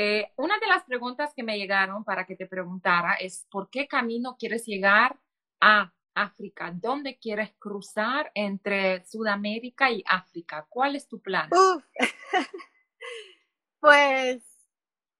[0.03, 3.87] Eh, una de las preguntas que me llegaron para que te preguntara es, ¿por qué
[3.87, 5.19] camino quieres llegar
[5.59, 6.71] a África?
[6.73, 10.65] ¿Dónde quieres cruzar entre Sudamérica y África?
[10.69, 11.51] ¿Cuál es tu plan?
[13.79, 14.43] pues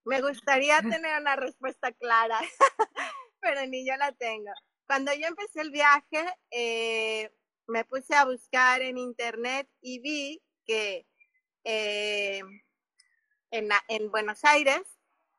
[0.04, 2.40] me gustaría tener una respuesta clara,
[3.40, 4.50] pero ni yo la tengo.
[4.88, 7.32] Cuando yo empecé el viaje, eh,
[7.68, 11.06] me puse a buscar en internet y vi que
[11.66, 12.42] eh,
[13.52, 14.82] en, Buenos Aires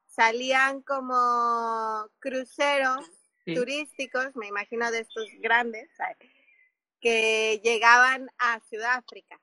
[0.06, 3.10] salían como cruceros
[3.44, 5.88] turísticos, me imagino de estos grandes,
[7.00, 9.40] que llegaban a Sudáfrica.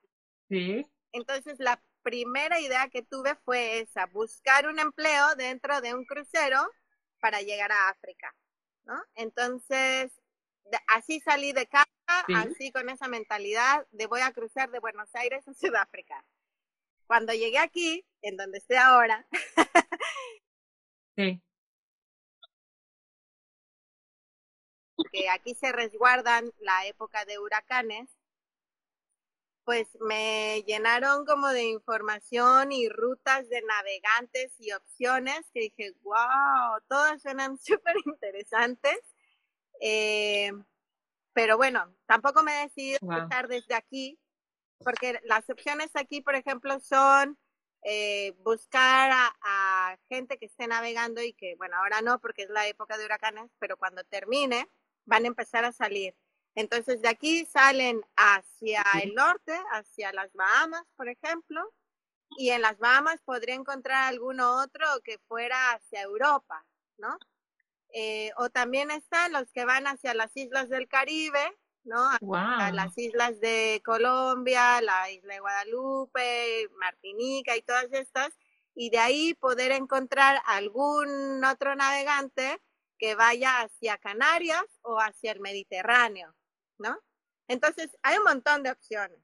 [0.47, 0.85] Sí.
[1.11, 6.69] Entonces la primera idea que tuve fue esa, buscar un empleo dentro de un crucero
[7.19, 8.33] para llegar a África,
[8.85, 9.01] ¿no?
[9.15, 10.11] Entonces,
[10.87, 11.87] así salí de casa,
[12.35, 16.23] así con esa mentalidad de voy a cruzar de Buenos Aires a Sudáfrica.
[17.09, 19.25] Cuando llegué aquí, en donde estoy ahora,
[21.17, 21.41] sí.
[25.11, 28.15] que aquí se resguardan la época de huracanes,
[29.63, 36.79] pues me llenaron como de información y rutas de navegantes y opciones que dije, wow,
[36.87, 38.99] todas suenan súper interesantes.
[39.81, 40.51] Eh,
[41.33, 44.19] pero bueno, tampoco me he decidido estar desde aquí,
[44.83, 47.37] porque las opciones aquí, por ejemplo, son
[47.83, 52.67] eh, buscar a, gente que esté navegando y que, bueno, ahora no porque es la
[52.67, 54.69] época de huracanes, pero cuando termine
[55.05, 56.15] van a empezar a salir.
[56.55, 61.73] Entonces de aquí salen hacia el norte, hacia las Bahamas, por ejemplo,
[62.37, 66.65] y en las Bahamas podría encontrar alguno otro que fuera hacia Europa,
[66.97, 67.17] ¿no?
[67.93, 72.09] Eh, o también están los que van hacia las islas del Caribe, ¿no?
[72.35, 78.29] A las islas de Colombia, la isla de Guadalupe, Martinica y todas estas,
[78.75, 82.61] y de ahí poder encontrar algún otro navegante
[82.97, 86.35] que vaya hacia Canarias o hacia el Mediterráneo,
[86.77, 86.99] ¿no?
[87.47, 89.19] Entonces, hay un montón de opciones.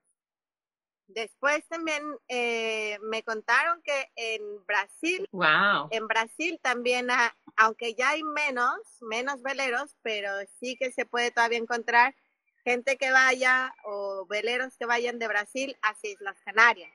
[1.08, 5.88] Después también eh, me contaron que en Brasil, wow.
[5.92, 7.10] en Brasil también,
[7.58, 12.16] aunque ya hay menos, menos veleros, pero sí que se puede todavía encontrar
[12.66, 16.92] gente que vaya o veleros que vayan de Brasil hacia Islas Canarias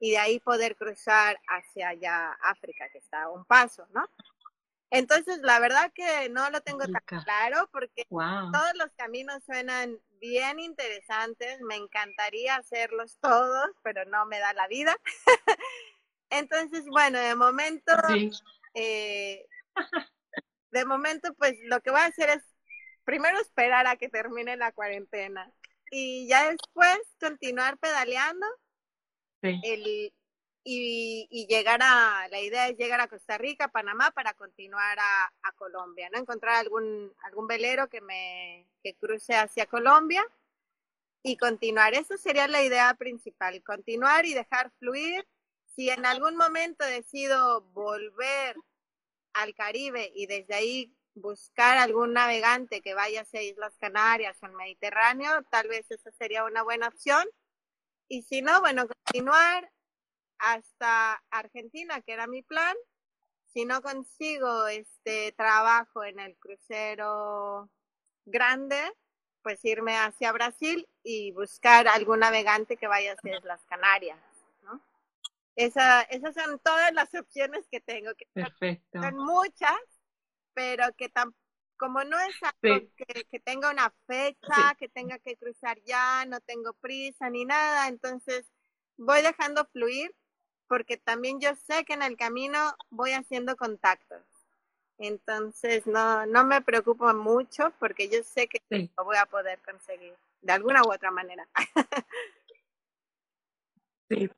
[0.00, 4.08] y de ahí poder cruzar hacia allá África, que está a un paso, ¿no?
[4.90, 10.58] Entonces, la verdad que no lo tengo tan claro porque todos los caminos suenan bien
[10.58, 14.96] interesantes, me encantaría hacerlos todos, pero no me da la vida.
[16.30, 17.92] Entonces, bueno, de momento,
[18.74, 19.46] eh,
[20.72, 22.42] de momento, pues lo que voy a hacer es
[23.04, 25.52] primero esperar a que termine la cuarentena
[25.90, 28.46] y ya después continuar pedaleando
[29.42, 30.12] el,
[30.62, 36.08] y, llegar a, la idea es llegar a Costa Rica, Panamá, para continuar a, Colombia,
[36.10, 36.18] ¿no?
[36.18, 40.24] Encontrar algún, algún velero que me que cruce hacia Colombia
[41.22, 41.92] y continuar.
[41.92, 45.26] Esa sería la idea principal, continuar y dejar fluir.
[45.66, 48.56] Si en algún momento decido volver
[49.34, 54.52] al Caribe y desde ahí buscar algún navegante que vaya hacia Islas Canarias o el
[54.52, 57.26] Mediterráneo, tal vez esa sería una buena opción.
[58.08, 59.70] Y si no, bueno, continuar
[60.38, 62.76] hasta Argentina, que era mi plan.
[63.52, 67.68] Si no consigo este trabajo en el crucero
[68.24, 68.80] grande,
[69.42, 74.18] pues irme hacia Brasil y buscar algún navegante que vaya hacia las Canarias,
[74.62, 74.80] ¿no?
[75.56, 78.28] Esa, esas son todas las opciones que tengo, que
[78.92, 79.80] son muchas,
[80.60, 81.10] pero que
[81.78, 86.38] como no es algo que, que, tenga una fecha, que tenga que cruzar ya, no
[86.40, 88.44] tengo prisa ni nada, entonces
[88.98, 90.14] voy dejando fluir
[90.68, 92.58] porque también yo sé que en el camino
[92.90, 94.22] voy haciendo contactos.
[94.98, 100.14] Entonces no, no me preocupo mucho porque yo sé que lo voy a poder conseguir
[100.42, 101.48] de alguna u otra manera.
[104.10, 104.28] sí,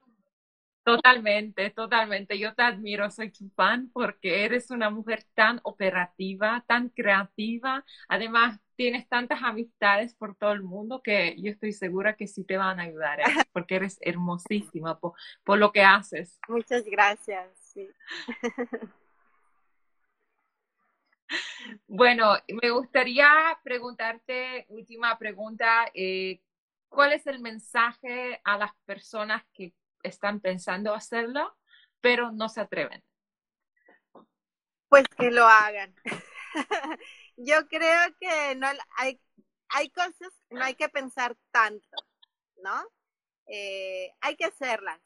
[0.85, 2.39] totalmente, totalmente.
[2.39, 7.85] Yo te admiro, soy tu fan porque eres una mujer tan operativa, tan creativa.
[8.09, 12.57] Además, tienes tantas amistades por todo el mundo que yo estoy segura que sí te
[12.57, 13.25] van a ayudar, ¿eh?
[13.53, 15.13] porque eres hermosísima por,
[15.45, 16.39] por, lo que haces.
[16.49, 17.75] Muchas gracias.
[21.87, 23.27] Bueno, me gustaría
[23.63, 26.43] preguntarte, última pregunta, eh,
[26.89, 29.73] ¿cuál es el mensaje a las personas que
[30.03, 31.57] están pensando hacerlo,
[32.01, 33.03] pero no se atreven?
[34.89, 35.95] Pues que lo hagan.
[37.37, 39.21] yo creo que no hay,
[39.71, 41.97] hay cosas que no hay que pensar tanto,
[42.57, 42.85] ¿no?
[43.47, 45.01] Eh, hay que hacerlas.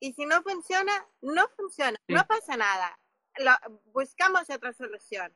[0.00, 2.98] Y si no funciona, no funciona, no pasa nada.
[3.92, 5.34] buscamos otra solución.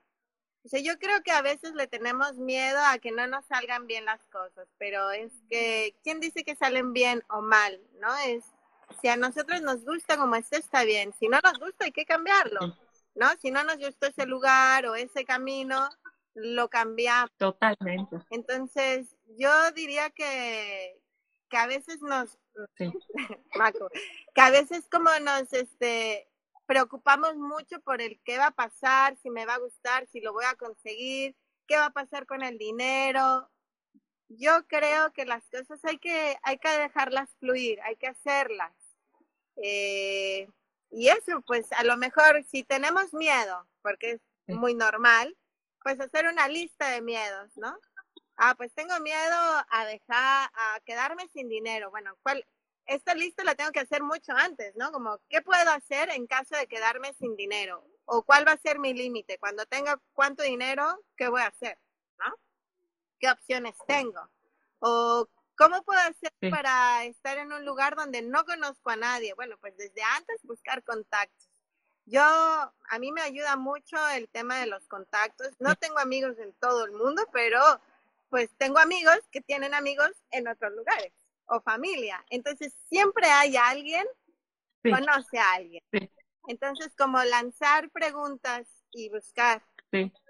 [0.64, 3.86] O sea, yo creo que a veces le tenemos miedo a que no nos salgan
[3.86, 7.80] bien las cosas, pero es que, ¿quién dice que salen bien o mal?
[7.98, 8.14] ¿No?
[8.18, 8.44] Es,
[9.00, 11.12] si a nosotros nos gusta como este, está bien.
[11.18, 12.76] Si no nos gusta, hay que cambiarlo,
[13.14, 13.28] ¿no?
[13.40, 15.88] Si no nos gusta ese lugar o ese camino,
[16.34, 17.30] lo cambiamos.
[17.36, 18.16] Totalmente.
[18.30, 21.00] Entonces, yo diría que,
[21.48, 22.38] que a veces nos,
[24.34, 26.28] que a veces como nos este,
[26.66, 30.32] preocupamos mucho por el qué va a pasar, si me va a gustar, si lo
[30.32, 31.36] voy a conseguir,
[31.66, 33.50] qué va a pasar con el dinero.
[34.28, 38.72] Yo creo que las cosas hay que, hay que dejarlas fluir, hay que hacerlas.
[39.62, 40.48] Eh,
[40.90, 44.20] y eso, pues a lo mejor si tenemos miedo, porque es
[44.56, 45.36] muy normal,
[45.82, 47.78] pues hacer una lista de miedos, ¿no?
[48.36, 49.36] Ah, pues tengo miedo
[49.70, 51.90] a dejar, a quedarme sin dinero.
[51.90, 52.44] Bueno, ¿cuál?
[52.86, 54.90] Esta lista la tengo que hacer mucho antes, ¿no?
[54.92, 57.84] Como, ¿qué puedo hacer en caso de quedarme sin dinero?
[58.06, 59.38] ¿O cuál va a ser mi límite?
[59.38, 61.78] Cuando tenga cuánto dinero, ¿qué voy a hacer?
[62.18, 62.34] ¿No?
[63.20, 64.28] qué opciones tengo.
[64.80, 65.28] O
[65.60, 69.34] cómo puedo hacer para estar en un lugar donde no conozco a nadie.
[69.34, 71.48] Bueno, pues desde antes buscar contactos.
[72.06, 75.50] Yo, a mí me ayuda mucho el tema de los contactos.
[75.58, 77.60] No tengo amigos en todo el mundo, pero
[78.30, 81.12] pues tengo amigos que tienen amigos en otros lugares
[81.46, 82.24] o familia.
[82.30, 84.06] Entonces siempre hay alguien,
[84.82, 85.84] conoce a alguien.
[86.48, 89.62] Entonces como lanzar preguntas y buscar.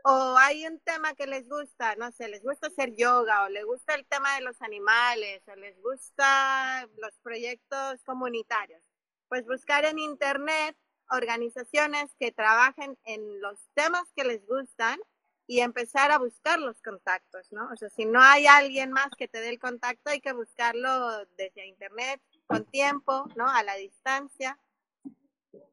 [0.04, 3.64] O hay un tema que les gusta, no sé, les gusta hacer yoga o les
[3.64, 8.82] gusta el tema de los animales o les gusta los proyectos comunitarios.
[9.28, 10.76] Pues buscar en internet
[11.10, 14.98] organizaciones que trabajen en los temas que les gustan
[15.46, 17.68] y empezar a buscar los contactos, ¿no?
[17.72, 21.26] O sea, si no hay alguien más que te dé el contacto, hay que buscarlo
[21.36, 23.48] desde internet, con tiempo, ¿no?
[23.48, 24.58] A la distancia.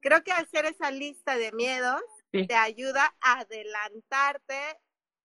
[0.02, 2.02] Creo que hacer esa lista de miedos
[2.32, 4.60] te ayuda a adelantarte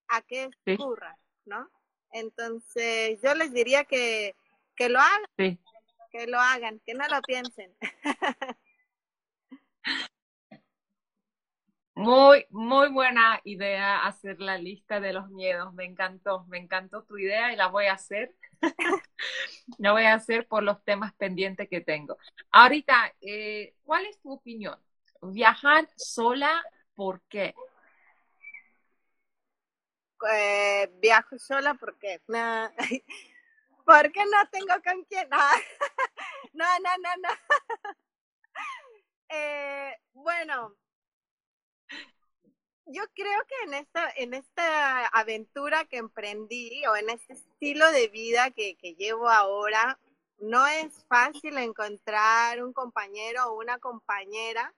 [0.08, 1.70] a que ocurra, ¿no?
[2.12, 4.34] Entonces, yo les diría que,
[4.76, 5.58] que lo hagan,
[6.10, 7.74] que lo hagan, que no lo piensen.
[11.94, 15.74] Muy, muy buena idea hacer la lista de los miedos.
[15.74, 18.34] Me encantó, me encantó tu idea y la voy a hacer.
[19.78, 22.16] la voy a hacer por los temas pendientes que tengo.
[22.50, 24.78] Ahorita, eh, ¿cuál es tu opinión?
[25.20, 26.62] ¿Viajar sola?
[26.94, 27.54] ¿Por qué?
[30.30, 32.70] Eh, viajo sola porque no,
[33.84, 35.28] porque no tengo con quién.
[35.28, 35.38] No,
[36.52, 37.28] no, no, no.
[39.34, 40.76] Eh, bueno,
[42.84, 48.08] yo creo que en esta, en esta aventura que emprendí o en este estilo de
[48.08, 49.98] vida que, que llevo ahora,
[50.36, 54.74] no es fácil encontrar un compañero o una compañera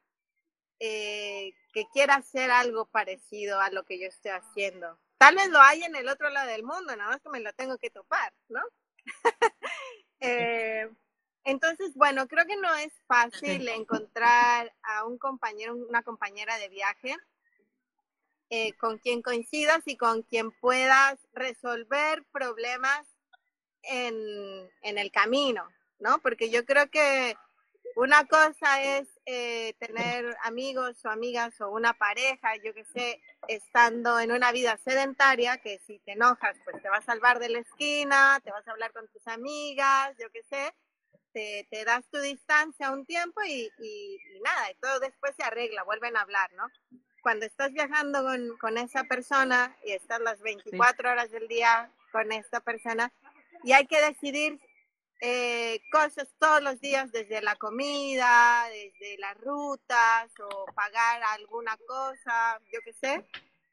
[0.79, 4.97] eh, que quiera hacer algo parecido a lo que yo estoy haciendo.
[5.19, 7.53] Tal vez lo hay en el otro lado del mundo, nada más que me lo
[7.53, 8.63] tengo que topar, ¿no?
[10.21, 10.89] eh,
[11.43, 17.17] entonces, bueno, creo que no es fácil encontrar a un compañero, una compañera de viaje
[18.51, 23.05] eh, con quien coincidas y con quien puedas resolver problemas
[23.83, 25.69] en, en, el camino,
[25.99, 26.21] ¿no?
[26.21, 27.37] Porque yo creo que
[27.97, 34.21] una cosa es eh, tener amigos o amigas o una pareja, yo que sé, estando
[34.21, 37.59] en una vida sedentaria, que si te enojas, pues te vas a salvar de la
[37.61, 40.75] esquina, te vas a hablar con tus amigas, yo que sé,
[41.33, 45.43] te, te das tu distancia un tiempo y, y, y, nada, y todo después se
[45.43, 46.69] arregla, vuelven a hablar, ¿no?
[47.25, 52.31] cuando estás viajando con, con, esa persona y estás las 24 horas del día con
[52.33, 53.11] esta persona
[53.63, 54.61] y hay que decidir
[55.21, 62.61] eh, cosas todos los días, desde la comida, desde las rutas o pagar alguna cosa,
[62.73, 63.25] yo qué sé,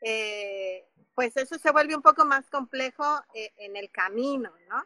[0.01, 0.85] eh,
[1.15, 4.83] pues eso se vuelve un poco más complejo eh, en el camino, ¿no?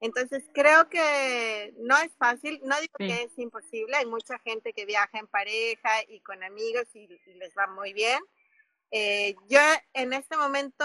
[0.00, 4.86] Entonces creo que no es fácil, no digo que es imposible, hay mucha gente que
[4.86, 8.20] viaja en pareja y con amigos y, les va muy bien.
[8.92, 9.60] Eh, yo
[9.94, 10.84] en este momento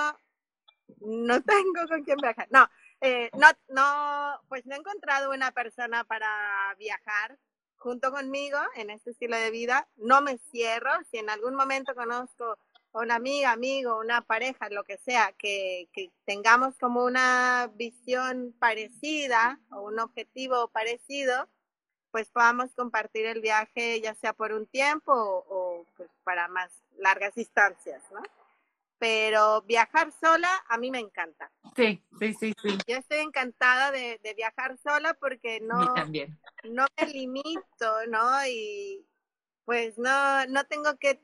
[0.99, 2.67] no tengo con quién viajar, no,
[3.05, 7.37] eh, no, no, pues no he encontrado una persona para viajar
[7.75, 12.57] junto conmigo en este estilo de vida, no me cierro, si en algún momento conozco
[12.93, 15.89] una amiga, amigo, una pareja, lo que sea, que,
[16.23, 21.49] tengamos como una visión parecida o un objetivo parecido,
[22.09, 26.71] pues podamos compartir el viaje ya sea por un tiempo o, o pues para más
[26.95, 28.21] largas distancias, ¿no?
[29.03, 31.51] Pero viajar sola a mí me encanta.
[31.75, 32.77] Sí, sí, sí, sí.
[32.87, 35.93] Yo estoy encantada de, de viajar sola porque no,
[36.63, 38.47] no me limito, ¿no?
[38.47, 39.05] Y
[39.65, 41.21] pues no, no tengo que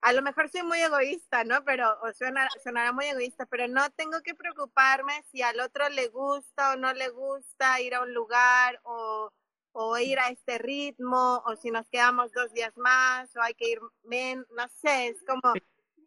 [0.00, 1.62] a lo mejor soy muy egoísta, ¿no?
[1.64, 6.08] Pero, o suena, sonará muy egoísta, pero no tengo que preocuparme si al otro le
[6.08, 9.30] gusta o no le gusta ir a un lugar o,
[9.70, 13.70] o ir a este ritmo, o si nos quedamos dos días más, o hay que
[13.70, 15.52] ir, men, no sé, es como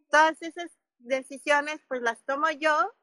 [0.10, 2.94] todas esas decisiones, pues las tomo yo,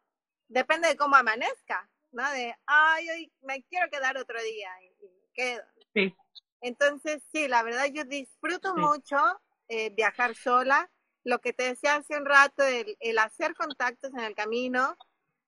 [0.49, 2.29] depende de cómo amanezca, ¿no?
[2.33, 5.63] De, ay, hoy me quiero quedar otro día y, y me quedo.
[5.95, 6.15] Sí.
[6.61, 8.81] Entonces, sí, la verdad yo disfruto sí.
[8.81, 9.17] mucho
[9.69, 10.91] eh, viajar sola.
[11.25, 14.97] Lo que te decía hace un rato, el, el, hacer contactos en el camino,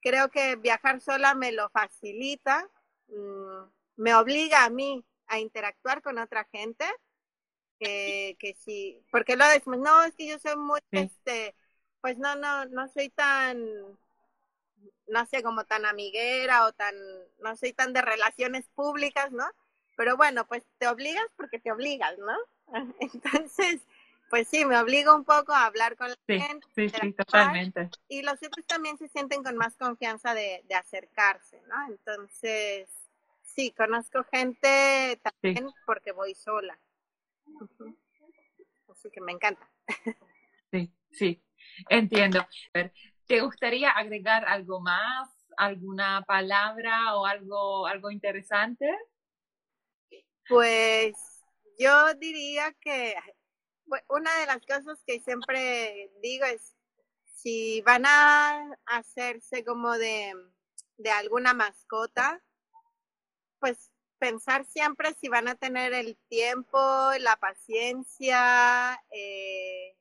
[0.02, 2.68] creo que viajar sola me lo facilita,
[3.08, 3.62] mmm,
[3.96, 6.84] me obliga a mí a interactuar con otra gente,
[7.78, 10.98] que, que sí, porque lo decimos, no, es que yo soy muy, sí.
[10.98, 11.54] este,
[12.00, 13.58] pues no, no, no soy tan,
[15.06, 16.94] no sé, como tan amiguera o tan,
[17.40, 19.46] no soy tan de relaciones públicas, ¿no?
[19.96, 22.36] Pero bueno, pues te obligas porque te obligas, ¿no?
[23.00, 23.82] Entonces,
[24.30, 26.66] pues sí, me obliga un poco a hablar con la gente.
[26.74, 27.90] Sí, sí, totalmente.
[28.08, 31.86] Y los otros también se sienten con más confianza de, de acercarse, ¿no?
[31.88, 32.88] Entonces,
[33.42, 36.78] sí, conozco gente también porque voy sola.
[38.88, 39.68] Así que me encanta.
[40.72, 41.42] Sí, sí,
[41.88, 42.46] entiendo.
[43.26, 45.28] ¿Te gustaría agregar algo más?
[45.56, 48.86] ¿Alguna palabra o algo, algo interesante?
[50.48, 51.14] Pues
[51.78, 53.14] yo diría que
[54.08, 56.74] una de las cosas que siempre digo es,
[57.34, 60.32] si van a hacerse como de,
[60.98, 62.42] de alguna mascota,
[63.58, 66.78] pues pensar siempre si van a tener el tiempo,
[67.20, 69.96] la paciencia eh,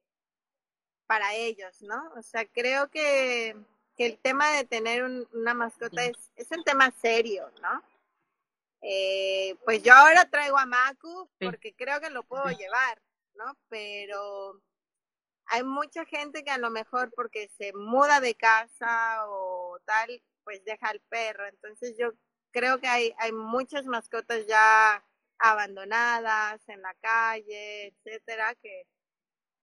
[1.10, 2.14] para ellos, ¿no?
[2.16, 3.58] O sea, creo que,
[3.98, 5.04] que el tema de tener
[5.34, 7.84] una mascota es, es un tema serio, ¿no?
[8.84, 13.02] Eh, pues yo ahora traigo a Maku porque creo que lo puedo llevar,
[13.34, 13.58] ¿no?
[13.70, 14.62] Pero
[15.48, 20.64] hay mucha gente que a lo mejor porque se muda de casa o tal, pues
[20.64, 21.48] deja al perro.
[21.48, 22.12] Entonces yo
[22.52, 25.04] creo que hay, hay muchas mascotas ya
[25.40, 28.86] abandonadas en la calle, etcétera, que,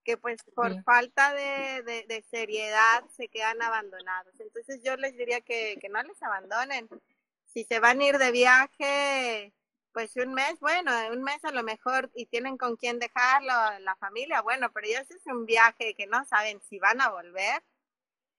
[0.07, 4.39] que pues por falta de, de, seriedad se quedan abandonados.
[4.39, 6.89] Entonces yo les diría que, que no les abandonen.
[7.45, 9.53] Si se van a ir de viaje,
[9.93, 13.97] pues un mes, bueno, un mes a lo mejor y tienen con quién dejarlo, la
[13.97, 17.65] familia, bueno, pero ya es un viaje que no saben si van a volver,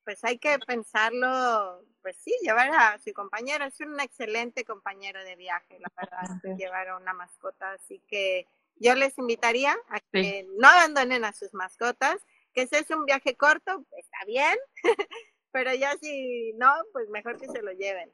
[0.05, 5.35] pues hay que pensarlo, pues sí, llevar a su compañero, es un excelente compañero de
[5.35, 8.47] viaje, la verdad, llevar a una mascota, así que
[8.79, 12.17] yo les invitaría a que no abandonen a sus mascotas,
[12.53, 14.57] que si es un viaje corto, está bien,
[15.51, 18.11] pero ya si no, pues mejor que se lo lleven.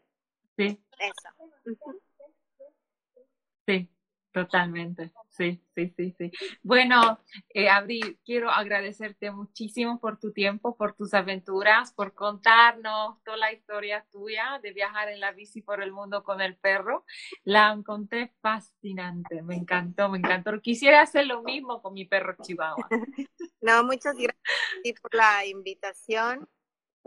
[0.57, 0.79] Sí.
[0.99, 1.77] Eso.
[3.65, 3.89] Sí,
[4.33, 6.31] Totalmente, sí, sí, sí, sí.
[6.63, 7.19] Bueno,
[7.49, 13.53] eh, Abril, quiero agradecerte muchísimo por tu tiempo, por tus aventuras, por contarnos toda la
[13.53, 17.05] historia tuya de viajar en la bici por el mundo con el perro.
[17.43, 20.59] La encontré fascinante, me encantó, me encantó.
[20.61, 22.87] Quisiera hacer lo mismo con mi perro Chihuahua.
[23.61, 26.49] No, muchas gracias por la invitación.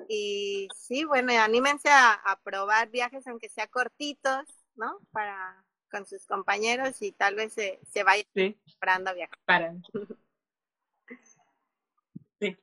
[0.08, 5.00] Y sí, bueno, anímense a, a probar viajes, aunque sea cortitos, ¿no?
[5.10, 5.65] Para
[5.96, 9.38] con sus compañeros y tal vez se, se vaya preparando a viajar.
[9.44, 9.74] Para.
[12.38, 12.54] Sí,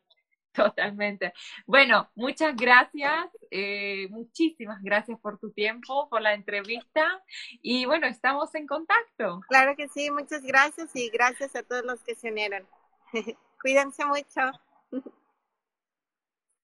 [0.51, 1.33] totalmente.
[1.65, 7.23] Bueno, muchas gracias, eh, muchísimas gracias por tu tiempo, por la entrevista
[7.63, 9.41] y bueno, estamos en contacto.
[9.47, 12.67] Claro que sí, muchas gracias y gracias a todos los que se unieron.
[13.63, 14.41] Cuídense mucho.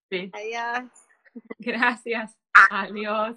[0.08, 0.30] Sí.
[0.32, 0.88] Adiós.
[1.58, 2.38] Gracias.
[2.54, 2.82] Ah.
[2.82, 3.36] Adiós.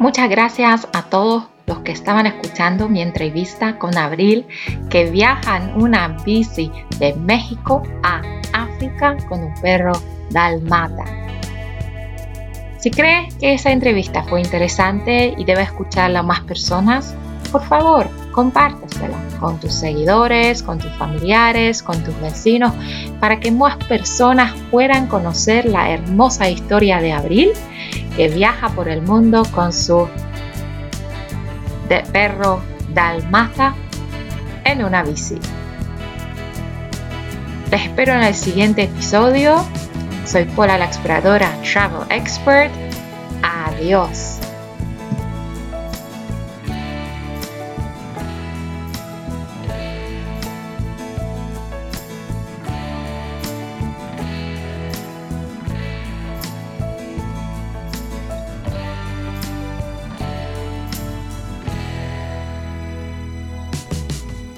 [0.00, 4.46] Muchas gracias a todos los que estaban escuchando mi entrevista con Abril,
[4.88, 8.22] que viaja una bici de México a
[8.54, 9.92] África con un perro
[10.30, 11.04] dalmata.
[12.78, 17.14] Si crees que esa entrevista fue interesante y debe escucharla más personas,
[17.52, 22.72] por favor, compártesela con tus seguidores, con tus familiares, con tus vecinos,
[23.20, 27.52] para que más personas puedan conocer la hermosa historia de Abril
[28.20, 30.06] que viaja por el mundo con su
[31.88, 32.60] de perro
[32.92, 33.74] dalmata
[34.62, 35.38] en una bici.
[37.70, 39.64] Te espero en el siguiente episodio.
[40.26, 42.70] Soy Paula la exploradora Travel Expert.
[43.42, 44.49] Adiós.